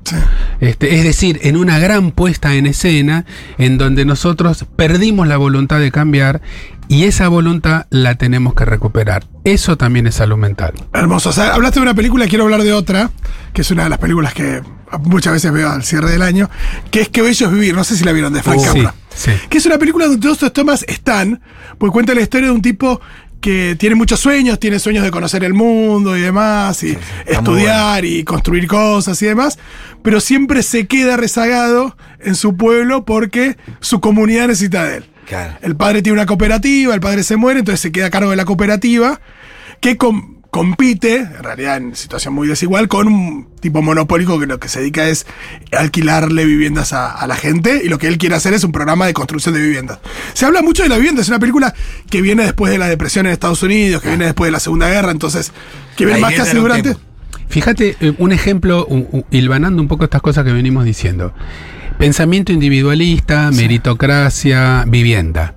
Este, 0.59 0.97
es 0.97 1.05
decir, 1.05 1.39
en 1.43 1.55
una 1.55 1.79
gran 1.79 2.11
puesta 2.11 2.53
en 2.55 2.65
escena 2.65 3.23
en 3.57 3.77
donde 3.77 4.03
nosotros 4.03 4.65
perdimos 4.75 5.25
la 5.25 5.37
voluntad 5.37 5.79
de 5.79 5.89
cambiar 5.89 6.41
y 6.89 7.05
esa 7.05 7.29
voluntad 7.29 7.85
la 7.89 8.15
tenemos 8.15 8.55
que 8.55 8.65
recuperar. 8.65 9.25
Eso 9.45 9.77
también 9.77 10.05
es 10.05 10.15
salud 10.15 10.35
mental. 10.35 10.73
Hermoso. 10.93 11.29
O 11.29 11.31
sea, 11.31 11.53
hablaste 11.53 11.79
de 11.79 11.83
una 11.83 11.93
película, 11.93 12.27
quiero 12.27 12.43
hablar 12.43 12.63
de 12.63 12.73
otra, 12.73 13.09
que 13.53 13.61
es 13.61 13.71
una 13.71 13.83
de 13.85 13.89
las 13.89 13.99
películas 13.99 14.33
que 14.33 14.61
muchas 15.03 15.31
veces 15.31 15.53
veo 15.53 15.69
al 15.69 15.83
cierre 15.85 16.11
del 16.11 16.23
año, 16.23 16.49
que 16.91 16.99
es 16.99 17.07
Que 17.07 17.21
Bello 17.21 17.45
es 17.47 17.53
Vivir. 17.53 17.73
No 17.73 17.85
sé 17.85 17.95
si 17.95 18.03
la 18.03 18.11
vieron 18.11 18.33
de 18.33 18.43
Frank 18.43 18.59
Oh, 18.59 18.63
Capra. 18.65 18.91
sí, 18.91 19.06
sí. 19.17 19.31
Que 19.49 19.57
es 19.57 19.65
una 19.65 19.77
película 19.77 20.05
donde 20.05 20.21
todos 20.21 20.35
estos 20.37 20.53
temas 20.53 20.85
están, 20.87 21.41
porque 21.77 21.91
cuenta 21.91 22.13
la 22.13 22.21
historia 22.21 22.47
de 22.47 22.53
un 22.53 22.61
tipo 22.61 23.01
que 23.41 23.75
tiene 23.79 23.95
muchos 23.95 24.19
sueños, 24.19 24.59
tiene 24.59 24.79
sueños 24.79 25.03
de 25.03 25.11
conocer 25.11 25.43
el 25.43 25.53
mundo 25.53 26.17
y 26.17 26.21
demás, 26.21 26.83
y 26.83 26.97
estudiar 27.25 28.03
y 28.05 28.23
construir 28.23 28.67
cosas 28.67 29.21
y 29.21 29.25
demás, 29.25 29.59
pero 30.01 30.19
siempre 30.19 30.63
se 30.63 30.87
queda 30.87 31.17
rezagado 31.17 31.95
en 32.19 32.35
su 32.35 32.57
pueblo 32.57 33.05
porque 33.05 33.57
su 33.79 33.99
comunidad 33.99 34.47
necesita 34.47 34.85
de 34.85 34.97
él. 34.97 35.05
Claro. 35.27 35.57
El 35.61 35.75
padre 35.75 36.01
tiene 36.01 36.13
una 36.13 36.25
cooperativa, 36.25 36.93
el 36.93 37.01
padre 37.01 37.23
se 37.23 37.35
muere, 37.35 37.59
entonces 37.59 37.81
se 37.81 37.91
queda 37.91 38.07
a 38.07 38.09
cargo 38.09 38.29
de 38.29 38.37
la 38.37 38.45
cooperativa, 38.45 39.19
que 39.81 39.97
con, 39.97 40.36
compite, 40.57 41.17
en 41.17 41.43
realidad 41.43 41.77
en 41.77 41.95
situación 41.95 42.33
muy 42.33 42.47
desigual, 42.47 42.87
con 42.87 43.07
un 43.07 43.47
tipo 43.59 43.83
monopólico 43.83 44.39
que 44.39 44.47
lo 44.47 44.59
que 44.59 44.69
se 44.69 44.79
dedica 44.79 45.07
es 45.07 45.27
alquilarle 45.71 46.45
viviendas 46.45 46.93
a, 46.93 47.11
a 47.11 47.27
la 47.27 47.35
gente 47.35 47.81
y 47.83 47.89
lo 47.89 47.99
que 47.99 48.07
él 48.07 48.17
quiere 48.17 48.33
hacer 48.33 48.55
es 48.55 48.63
un 48.63 48.71
programa 48.71 49.05
de 49.05 49.13
construcción 49.13 49.53
de 49.53 49.61
viviendas. 49.61 49.99
Se 50.33 50.47
habla 50.47 50.63
mucho 50.63 50.81
de 50.81 50.89
la 50.89 50.95
vivienda, 50.95 51.21
es 51.21 51.27
una 51.27 51.37
película 51.37 51.75
que 52.09 52.23
viene 52.23 52.41
después 52.43 52.71
de 52.71 52.79
la 52.79 52.87
depresión 52.87 53.27
en 53.27 53.33
Estados 53.33 53.61
Unidos, 53.61 54.01
que 54.01 54.07
viene 54.09 54.25
después 54.25 54.47
de 54.47 54.51
la 54.53 54.59
Segunda 54.59 54.89
Guerra, 54.89 55.11
entonces, 55.11 55.51
que 55.95 56.05
viene 56.07 56.21
más 56.21 56.33
casi 56.33 56.55
un 56.57 56.63
durante... 56.63 56.95
Fíjate, 57.49 57.95
eh, 57.99 58.13
un 58.17 58.31
ejemplo, 58.31 58.87
u- 58.89 59.07
u- 59.19 59.25
hilvanando 59.29 59.79
un 59.79 59.87
poco 59.87 60.05
estas 60.05 60.23
cosas 60.23 60.43
que 60.43 60.51
venimos 60.51 60.85
diciendo. 60.85 61.35
Pensamiento 61.99 62.51
individualista, 62.51 63.51
meritocracia, 63.51 64.85
vivienda. 64.87 65.53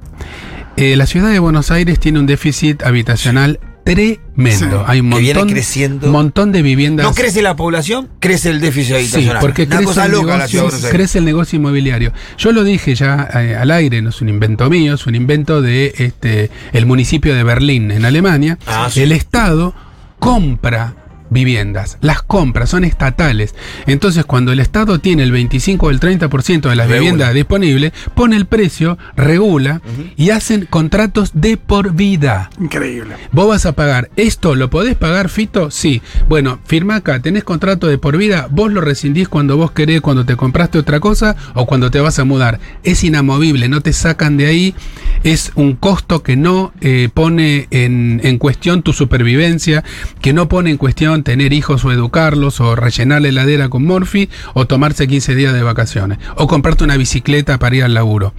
Eh, 0.77 0.95
la 0.97 1.07
ciudad 1.07 1.31
de 1.31 1.39
Buenos 1.39 1.71
Aires 1.71 1.99
tiene 1.99 2.19
un 2.19 2.27
déficit 2.27 2.83
habitacional 2.83 3.61
tremendo. 3.95 4.79
Sí. 4.79 4.85
Hay 4.87 5.01
un 5.01 5.11
Que 5.11 5.19
viene 5.19 5.39
montón, 5.41 5.53
creciendo. 5.55 6.09
montón 6.11 6.53
de 6.53 6.63
viviendas. 6.63 7.07
No 7.07 7.15
crece 7.15 7.43
la 7.43 7.57
población, 7.57 8.09
crece 8.21 8.51
el 8.51 8.61
déficit 8.61 8.89
Sí, 8.89 8.95
habitacional. 8.95 9.39
porque 9.41 9.63
Una 9.65 9.77
crece 9.77 9.85
cosa 9.87 10.07
el, 10.07 10.13
loca 10.13 10.37
negocio, 10.39 10.71
crece 10.91 11.19
el 11.19 11.25
negocio 11.25 11.57
inmobiliario. 11.59 12.13
Yo 12.39 12.53
lo 12.53 12.65
dije 12.65 12.95
ya 12.95 13.29
eh, 13.35 13.57
al 13.57 13.71
aire, 13.71 14.03
no 14.03 14.11
es 14.11 14.21
un 14.21 14.29
invento 14.29 14.69
mío, 14.71 14.95
es 14.95 15.07
un 15.07 15.15
invento 15.15 15.61
de 15.63 15.95
este 15.99 16.51
el 16.73 16.87
municipio 16.87 17.35
de 17.35 17.43
Berlín, 17.43 17.91
en 17.91 18.05
Alemania. 18.05 18.59
Ah, 18.67 18.89
sí. 18.91 19.03
El 19.03 19.13
Estado 19.13 19.75
compra 20.19 20.95
viviendas, 21.31 21.99
las 22.01 22.23
compra, 22.23 22.67
son 22.67 22.85
estatales. 22.85 23.55
Entonces, 23.87 24.25
cuando 24.25 24.53
el 24.53 24.61
Estado 24.61 24.99
tiene 24.99 25.23
el 25.23 25.33
25 25.33 25.87
o 25.87 25.91
el 25.91 26.01
30% 26.01 26.69
de 26.69 26.77
las 26.77 26.89
Regula. 26.89 26.99
viviendas 26.99 27.35
disponibles, 27.35 27.93
pone 28.15 28.37
el 28.37 28.47
precio, 28.47 28.99
regula 29.17 29.81
y 30.17 30.31
hacen 30.31 30.67
contratos 30.69 31.31
de 31.35 31.57
por 31.57 31.95
vida. 31.95 32.51
Increíble. 32.61 33.17
Vos 33.33 33.49
vas 33.49 33.67
a 33.67 33.73
pagar 33.73 34.11
esto, 34.17 34.55
¿lo 34.55 34.71
podés 34.71 34.97
pagar, 34.97 35.29
Fito? 35.29 35.71
Sí. 35.71 36.03
Bueno, 36.29 36.59
firma 36.65 36.97
acá, 36.97 37.21
tenés 37.21 37.45
contrato 37.45 37.87
de 37.87 37.99
por 37.99 38.17
vida, 38.17 38.49
vos 38.51 38.73
lo 38.73 38.81
rescindís 38.81 39.29
cuando 39.29 39.57
vos 39.57 39.71
querés, 39.71 40.01
cuando 40.01 40.27
te 40.27 40.37
compraste 40.37 40.79
otra 40.79 41.01
cosa 41.01 41.37
o 41.55 41.67
cuando 41.67 41.91
te 41.91 42.01
vas 42.01 42.19
a 42.19 42.25
mudar. 42.25 42.61
Es 42.83 43.05
inamovible, 43.05 43.69
no 43.69 43.81
te 43.81 43.93
sacan 43.93 44.37
de 44.37 44.47
ahí, 44.47 44.75
es 45.23 45.53
un 45.55 45.75
costo 45.75 46.23
que 46.23 46.37
no 46.37 46.73
eh, 46.81 47.09
pone 47.13 47.69
en, 47.71 48.21
en 48.25 48.39
cuestión 48.39 48.83
tu 48.83 48.93
supervivencia, 48.93 49.85
que 50.21 50.33
no 50.33 50.49
pone 50.49 50.71
en 50.71 50.77
cuestión 50.77 51.20
tener 51.23 51.53
hijos 51.53 51.85
o 51.85 51.93
educarlos, 51.93 52.61
o 52.61 52.77
rellenar 52.77 53.23
la 53.23 53.29
heladera 53.29 53.69
con 53.69 53.85
Morphy, 53.85 54.29
o 54.55 54.67
tomarse 54.67 55.09
15 55.09 55.35
días 55.35 55.55
de 55.55 55.63
vacaciones, 55.63 56.19
o 56.37 56.47
comprarte 56.47 56.85
una 56.85 56.97
bicicleta 56.97 57.59
para 57.59 57.77
ir 57.77 57.85
al 57.85 57.95
laburo. 57.95 58.35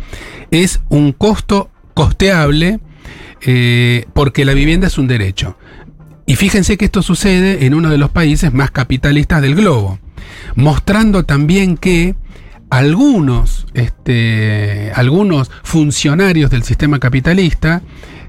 Es 0.51 0.81
un 0.89 1.11
costo 1.11 1.69
costeable 1.93 2.79
eh, 3.41 4.05
porque 4.13 4.45
la 4.45 4.53
vivienda 4.53 4.87
es 4.87 4.97
un 4.97 5.07
derecho. 5.07 5.57
Y 6.25 6.35
fíjense 6.35 6.77
que 6.77 6.85
esto 6.85 7.01
sucede 7.01 7.65
en 7.65 7.73
uno 7.73 7.89
de 7.89 7.97
los 7.97 8.09
países 8.09 8.53
más 8.53 8.71
capitalistas 8.71 9.41
del 9.41 9.55
globo, 9.55 9.99
mostrando 10.55 11.25
también 11.25 11.77
que 11.77 12.15
algunos, 12.69 13.67
este, 13.73 14.91
algunos 14.95 15.51
funcionarios 15.63 16.49
del 16.49 16.63
sistema 16.63 16.99
capitalista 16.99 17.81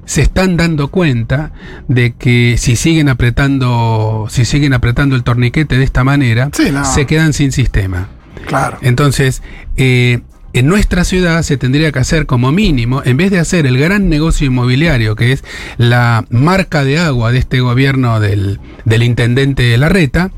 se 0.04 0.22
están 0.22 0.56
dando 0.56 0.88
cuenta 0.88 1.52
de 1.88 2.12
que 2.14 2.56
si 2.58 2.76
siguen 2.76 3.08
apretando, 3.08 4.26
si 4.30 4.44
siguen 4.44 4.72
apretando 4.74 5.16
el 5.16 5.22
torniquete 5.22 5.78
de 5.78 5.84
esta 5.84 6.04
manera, 6.04 6.50
Sí, 6.52 6.70
no. 6.72 6.84
se 6.84 7.06
quedan 7.06 7.32
sin 7.32 7.52
sistema. 7.52 8.08
Claro. 8.46 8.78
Entonces, 8.82 9.42
eh, 9.76 10.20
en 10.54 10.66
nuestra 10.66 11.04
ciudad 11.04 11.42
se 11.42 11.56
tendría 11.56 11.92
que 11.92 12.00
hacer 12.00 12.26
como 12.26 12.52
mínimo, 12.52 13.00
en 13.04 13.16
vez 13.16 13.30
de 13.30 13.38
hacer 13.38 13.66
el 13.66 13.78
gran 13.78 14.08
negocio 14.08 14.46
inmobiliario, 14.46 15.14
que 15.16 15.32
es 15.32 15.44
la 15.78 16.24
marca 16.30 16.84
de 16.84 16.98
agua 16.98 17.32
de 17.32 17.38
este 17.38 17.60
gobierno 17.60 18.20
del, 18.20 18.60
del 18.84 19.02
intendente 19.02 19.76
Larreta, 19.78 20.30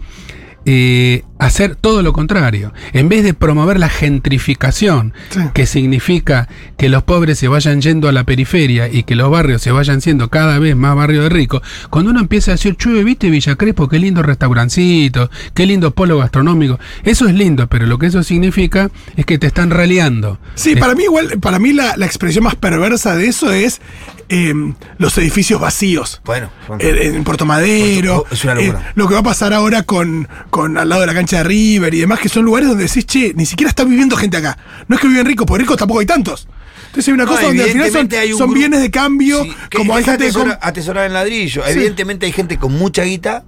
eh, 0.66 1.22
hacer 1.38 1.77
todo 1.77 2.03
lo 2.03 2.12
contrario. 2.12 2.73
En 2.92 3.09
vez 3.09 3.25
de 3.25 3.35
promover 3.35 3.79
la 3.79 3.88
gentrificación, 3.88 5.12
Sí. 5.31 5.40
que 5.53 5.66
significa 5.66 6.49
que 6.77 6.88
los 6.88 7.03
pobres 7.03 7.38
se 7.38 7.49
vayan 7.49 7.81
yendo 7.81 8.09
a 8.09 8.12
la 8.12 8.25
periferia 8.25 8.88
y 8.88 9.03
que 9.03 9.14
los 9.14 9.31
barrios 9.31 9.62
se 9.62 9.70
vayan 9.73 10.01
siendo 10.01 10.29
cada 10.31 10.59
vez 10.59 10.77
más 10.77 10.94
barrios 10.97 11.25
de 11.25 11.29
ricos, 11.31 11.62
cuando 11.90 12.11
uno 12.11 12.20
empieza 12.20 12.51
a 12.53 12.55
decir, 12.55 12.77
chuve, 12.77 13.05
viste 13.05 13.31
Villa 13.31 13.57
Crespo, 13.57 13.88
qué 13.88 13.99
lindo 13.99 14.23
restaurancito, 14.23 15.31
qué 15.55 15.66
lindo 15.66 15.90
polo 15.92 16.18
gastronómico, 16.18 16.79
eso 17.05 17.27
es 17.27 17.35
lindo, 17.35 17.66
pero 17.68 17.87
lo 17.87 17.99
que 17.99 18.07
eso 18.07 18.23
significa 18.23 18.90
es 19.16 19.27
que 19.27 19.38
te 19.38 19.47
están 19.47 19.70
raleando. 19.70 20.38
Sí, 20.55 20.77
para 20.77 20.94
mí 20.94 21.05
igual, 21.05 21.38
para 21.40 21.59
mí 21.59 21.73
la, 21.73 21.97
la 21.97 22.07
expresión 22.07 22.44
más 22.44 22.55
perversa 22.55 23.16
de 23.16 23.27
eso 23.29 23.53
es 23.53 23.81
eh, 24.29 24.55
los 24.99 25.18
edificios 25.18 25.61
vacíos. 25.61 26.20
Bueno, 26.25 26.49
bueno. 26.68 26.83
En, 26.83 27.16
en 27.16 27.25
Puerto 27.25 27.44
Madero. 27.44 28.20
Puerto- 28.20 28.35
es 28.35 28.44
una 28.44 28.55
locura. 28.55 28.79
eh, 28.81 28.92
lo 28.94 29.09
que 29.09 29.14
va 29.14 29.20
a 29.20 29.25
pasar 29.25 29.53
ahora 29.53 29.83
con, 29.83 30.29
con 30.51 30.79
al 30.79 30.88
lado 30.88 31.01
de 31.03 31.07
la 31.09 31.14
cancha 31.14 31.23
de 31.30 31.44
River 31.44 31.94
y 31.94 32.00
demás, 32.00 32.20
que 32.20 32.28
son 32.28 32.44
lugares 32.44 32.68
donde 32.68 32.84
decís, 32.84 33.06
che, 33.06 33.32
ni 33.34 33.46
siquiera 33.46 33.68
está 33.70 33.84
viviendo 33.84 34.16
gente 34.16 34.37
acá. 34.37 34.56
No 34.88 34.96
es 34.96 35.02
que 35.02 35.08
viven 35.08 35.26
ricos, 35.26 35.46
porque 35.46 35.62
ricos 35.62 35.76
tampoco 35.76 36.00
hay 36.00 36.06
tantos. 36.06 36.46
Entonces 36.87 37.08
hay 37.08 37.14
una 37.14 37.24
No, 37.24 37.30
cosa 37.32 37.46
donde 37.46 37.62
al 37.64 37.70
final 37.70 37.90
son, 37.92 38.08
grupo- 38.08 38.54
bienes 38.54 38.80
de 38.80 38.90
cambio, 38.90 39.42
Sí, 39.42 39.52
como 39.74 39.96
hay 39.96 40.04
gente 40.04 40.24
que 40.24 40.30
atesora- 40.30 40.58
com- 40.58 40.68
atesorar 40.68 41.06
en 41.06 41.12
ladrillo. 41.12 41.62
Sí. 41.64 41.70
Evidentemente 41.72 42.26
hay 42.26 42.32
gente 42.32 42.56
con 42.58 42.72
mucha 42.72 43.02
guita 43.02 43.44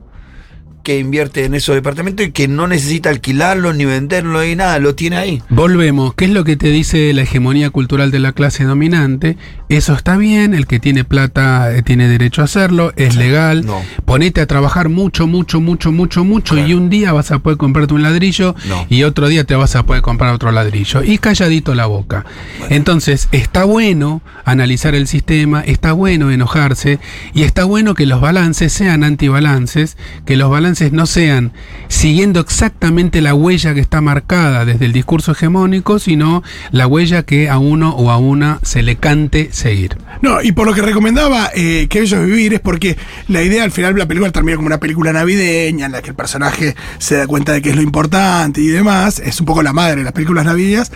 que 0.87 1.01
invierte 1.01 1.45
en 1.45 1.55
esos 1.55 1.75
departamentos 1.75 2.25
y 2.27 2.31
que 2.31 2.47
no 2.47 2.69
necesita 2.69 3.11
alquilarlo 3.11 3.73
ni 3.73 3.85
venderlo 3.85 4.41
ni 4.41 4.55
nada, 4.55 4.79
lo 4.79 4.95
tiene 4.95 5.17
ahí. 5.17 5.43
Volvemos, 5.49 6.15
¿qué 6.15 6.27
es 6.27 6.31
lo 6.31 6.45
que 6.45 6.55
te 6.57 6.69
dice 6.71 7.13
la 7.13 7.23
hegemonía 7.23 7.71
cultural 7.71 8.13
de 8.13 8.21
la 8.21 8.31
clase 8.31 8.63
dominante? 8.63 9.37
Eso 9.69 9.95
está 9.95 10.17
bien, 10.17 10.55
el 10.55 10.69
que 10.69 10.79
tiene 10.79 11.03
plata 11.03 11.75
eh, 11.75 11.83
tiene 11.83 12.07
derecho 12.07 12.41
a 12.43 12.45
hacerlo, 12.45 12.93
es 12.95 13.17
legal. 13.17 13.67
No. 13.67 13.83
Ponete 14.05 14.41
a 14.41 14.47
trabajar 14.47 14.89
mucho, 14.89 15.27
mucho, 15.27 15.61
mucho, 15.61 15.91
mucho, 15.91 16.23
mucho 16.23 16.55
Claro. 16.55 16.69
y 16.69 16.75
un 16.75 16.89
día 16.89 17.13
vas 17.13 17.33
a 17.33 17.41
poder 17.41 17.59
comprarte 17.59 17.93
un 17.93 18.05
ladrillo 18.05 18.55
No. 18.69 18.87
y 18.89 19.03
otro 19.03 19.27
día 19.27 19.43
te 19.43 19.57
vas 19.57 19.75
a 19.75 19.83
poder 19.85 20.03
comprar 20.03 20.33
otro 20.35 20.53
ladrillo. 20.53 21.03
Y 21.03 21.19
calladito 21.19 21.75
la 21.75 21.87
boca. 21.87 22.25
Entonces, 22.71 23.29
está 23.33 23.65
bueno 23.65 24.23
analizar 24.45 24.95
el 24.95 25.09
sistema, 25.09 25.63
está 25.63 25.93
bueno 25.95 26.31
enojarse 26.31 27.01
y 27.35 27.43
está 27.43 27.65
bueno 27.65 27.95
que 27.95 28.07
los 28.07 28.21
balances 28.21 28.73
sean 28.73 29.03
antibalances, 29.03 29.97
que 30.25 30.37
los 30.37 30.49
balances 30.49 30.76
no 30.93 31.07
sean 31.07 31.53
siguiendo 31.89 32.41
exactamente 32.41 33.21
la 33.21 33.35
huella 33.35 33.75
que 33.75 33.81
está 33.81 34.01
marcada 34.01 34.65
desde 34.65 34.85
el 34.87 34.93
discurso 34.93 35.33
hegemónico, 35.33 35.99
sino 35.99 36.43
la 36.71 36.87
huella 36.87 37.23
que 37.25 37.49
a 37.49 37.59
uno 37.59 37.95
o 37.95 38.11
a 38.11 38.19
una 38.19 38.61
se 38.63 38.83
le 38.83 38.97
cante 38.97 39.49
seguir. 39.53 39.97
No, 40.23 40.43
y 40.43 40.53
por 40.53 40.67
lo 40.67 40.73
que 40.73 40.81
recomendaba 40.83 41.51
eh, 41.55 41.89
Que 41.91 42.01
Bello 42.01 42.23
es 42.23 42.27
Vivir 42.27 42.55
es 42.55 42.61
porque 42.61 42.97
la 43.29 43.43
idea 43.43 43.65
al 43.65 43.71
final 43.71 43.97
la 43.97 44.07
película 44.07 44.33
termina 44.33 44.57
como 44.57 44.67
una 44.67 44.81
película 44.81 45.13
navideña 45.13 45.87
en 45.87 45.93
la 45.93 46.03
que 46.03 46.11
el 46.11 46.17
personaje 46.17 46.75
se 46.99 47.17
da 47.17 47.27
cuenta 47.27 47.53
de 47.53 47.63
que 47.63 47.71
es 47.71 47.77
lo 47.77 47.83
importante 47.83 48.61
y 48.61 48.69
demás. 48.69 49.19
Es 49.19 49.41
un 49.41 49.47
poco 49.47 49.63
la 49.63 49.73
madre 49.73 49.97
de 49.97 50.05
las 50.05 50.13
películas 50.13 50.45
navideñas. 50.45 50.93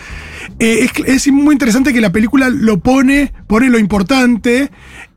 Eh, 0.58 0.88
es, 1.06 1.26
es 1.26 1.32
muy 1.32 1.52
interesante 1.54 1.92
que 1.92 2.00
la 2.00 2.10
película 2.12 2.48
lo 2.48 2.78
pone, 2.80 3.32
pone 3.46 3.68
lo 3.68 3.78
importante 3.78 4.70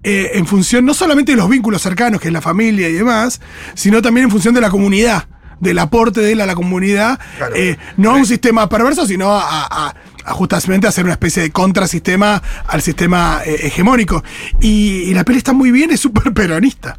eh, 0.03 0.31
en 0.33 0.45
función 0.47 0.85
no 0.85 0.93
solamente 0.93 1.31
de 1.33 1.37
los 1.37 1.49
vínculos 1.49 1.81
cercanos, 1.81 2.19
que 2.21 2.27
es 2.27 2.33
la 2.33 2.41
familia 2.41 2.89
y 2.89 2.93
demás, 2.93 3.41
sino 3.73 4.01
también 4.01 4.25
en 4.25 4.31
función 4.31 4.53
de 4.53 4.61
la 4.61 4.69
comunidad, 4.69 5.27
del 5.59 5.79
aporte 5.79 6.19
de 6.21 6.33
él 6.33 6.41
a 6.41 6.45
la 6.45 6.55
comunidad, 6.55 7.19
Claro. 7.37 7.55
eh, 7.55 7.77
no 7.97 8.11
a 8.11 8.15
un 8.15 8.25
sistema 8.25 8.67
perverso, 8.67 9.05
sino 9.05 9.31
a, 9.31 9.41
a- 9.65 9.95
a 10.25 10.31
justamente 10.31 10.87
hacer 10.87 11.03
una 11.03 11.11
especie 11.13 11.43
de 11.43 11.51
contrasistema 11.51 12.41
al 12.67 12.81
sistema 12.81 13.41
hegemónico. 13.45 14.23
Y, 14.61 15.01
y 15.09 15.13
la 15.13 15.25
peli 15.25 15.39
está 15.39 15.51
muy 15.51 15.69
bien, 15.71 15.91
es 15.91 15.99
súper 15.99 16.33
peronista. 16.33 16.97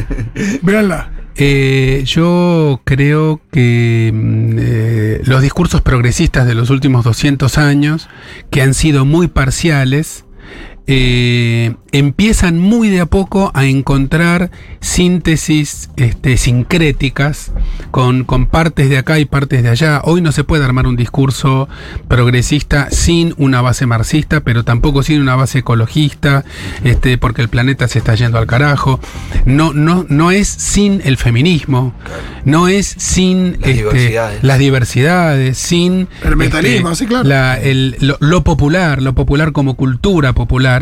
Véanla. 0.62 1.10
Eh, 1.38 2.02
yo 2.06 2.80
creo 2.84 3.40
que 3.50 4.10
mm, 4.12 4.58
eh, 4.58 5.20
los 5.24 5.42
discursos 5.42 5.82
progresistas 5.82 6.46
de 6.46 6.54
los 6.54 6.70
últimos 6.70 7.04
200 7.04 7.58
años, 7.58 8.08
que 8.50 8.62
han 8.62 8.74
sido 8.74 9.04
muy 9.04 9.28
parciales, 9.28 10.25
eh, 10.88 11.74
empiezan 11.92 12.58
muy 12.58 12.88
de 12.88 13.00
a 13.00 13.06
poco 13.06 13.50
a 13.54 13.64
encontrar 13.64 14.50
síntesis 14.80 15.90
este, 15.96 16.36
sincréticas 16.36 17.52
con, 17.90 18.24
con 18.24 18.46
partes 18.46 18.88
de 18.88 18.98
acá 18.98 19.18
y 19.18 19.24
partes 19.24 19.62
de 19.62 19.68
allá. 19.68 20.00
Hoy 20.04 20.20
no 20.20 20.32
se 20.32 20.44
puede 20.44 20.64
armar 20.64 20.86
un 20.86 20.96
discurso 20.96 21.68
progresista 22.08 22.88
sin 22.90 23.34
una 23.36 23.60
base 23.62 23.86
marxista, 23.86 24.40
pero 24.40 24.64
tampoco 24.64 25.02
sin 25.02 25.20
una 25.20 25.36
base 25.36 25.58
ecologista, 25.60 26.44
este, 26.84 27.18
porque 27.18 27.42
el 27.42 27.48
planeta 27.48 27.88
se 27.88 27.98
está 27.98 28.14
yendo 28.14 28.38
al 28.38 28.46
carajo. 28.46 29.00
No, 29.44 29.72
no, 29.72 30.04
no 30.08 30.30
es 30.30 30.48
sin 30.48 31.00
el 31.04 31.16
feminismo, 31.16 31.94
no 32.44 32.68
es 32.68 32.86
sin 32.98 33.52
Las 33.52 33.54
este, 33.70 33.72
diversidades. 33.74 34.42
las 34.44 34.58
diversidades, 34.58 35.58
sin 35.58 36.08
El 36.24 36.36
metalismo, 36.36 36.94
sí, 36.94 37.06
claro. 37.06 37.24
la- 37.28 37.58
el- 37.60 37.96
lo, 38.00 38.16
lo 38.20 38.44
popular, 38.44 39.02
lo 39.02 39.14
popular 39.14 39.52
como 39.52 39.74
cultura 39.74 40.32
popular. 40.32 40.75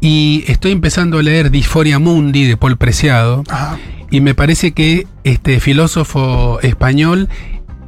Y 0.00 0.44
estoy 0.46 0.72
empezando 0.72 1.18
a 1.18 1.22
leer 1.22 1.50
Disforia 1.50 1.98
Mundi 1.98 2.46
de 2.46 2.56
Paul 2.56 2.76
Preciado. 2.76 3.44
Y 4.10 4.20
me 4.20 4.34
parece 4.34 4.72
que 4.72 5.06
este 5.24 5.60
filósofo 5.60 6.58
español 6.62 7.28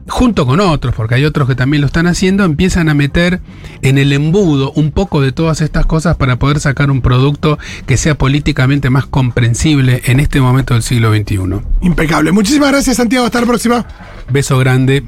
junto 0.08 0.46
con 0.46 0.60
otros, 0.60 0.94
porque 0.94 1.14
hay 1.14 1.24
otros 1.24 1.48
que 1.48 1.54
también 1.54 1.80
lo 1.80 1.86
están 1.86 2.06
haciendo, 2.06 2.44
empiezan 2.44 2.88
a 2.88 2.94
meter 2.94 3.40
en 3.82 3.98
el 3.98 4.12
embudo 4.12 4.72
un 4.72 4.90
poco 4.90 5.20
de 5.20 5.32
todas 5.32 5.60
estas 5.60 5.86
cosas 5.86 6.16
para 6.16 6.36
poder 6.36 6.60
sacar 6.60 6.90
un 6.90 7.00
producto 7.00 7.58
que 7.86 7.96
sea 7.96 8.16
políticamente 8.16 8.90
más 8.90 9.06
comprensible 9.06 10.02
en 10.04 10.20
este 10.20 10.40
momento 10.40 10.74
del 10.74 10.82
siglo 10.82 11.14
XXI. 11.14 11.38
Impecable. 11.80 12.32
Muchísimas 12.32 12.70
gracias, 12.72 12.96
Santiago. 12.96 13.26
Hasta 13.26 13.40
la 13.40 13.46
próxima. 13.46 13.86
Beso 14.30 14.58
grande. 14.58 15.04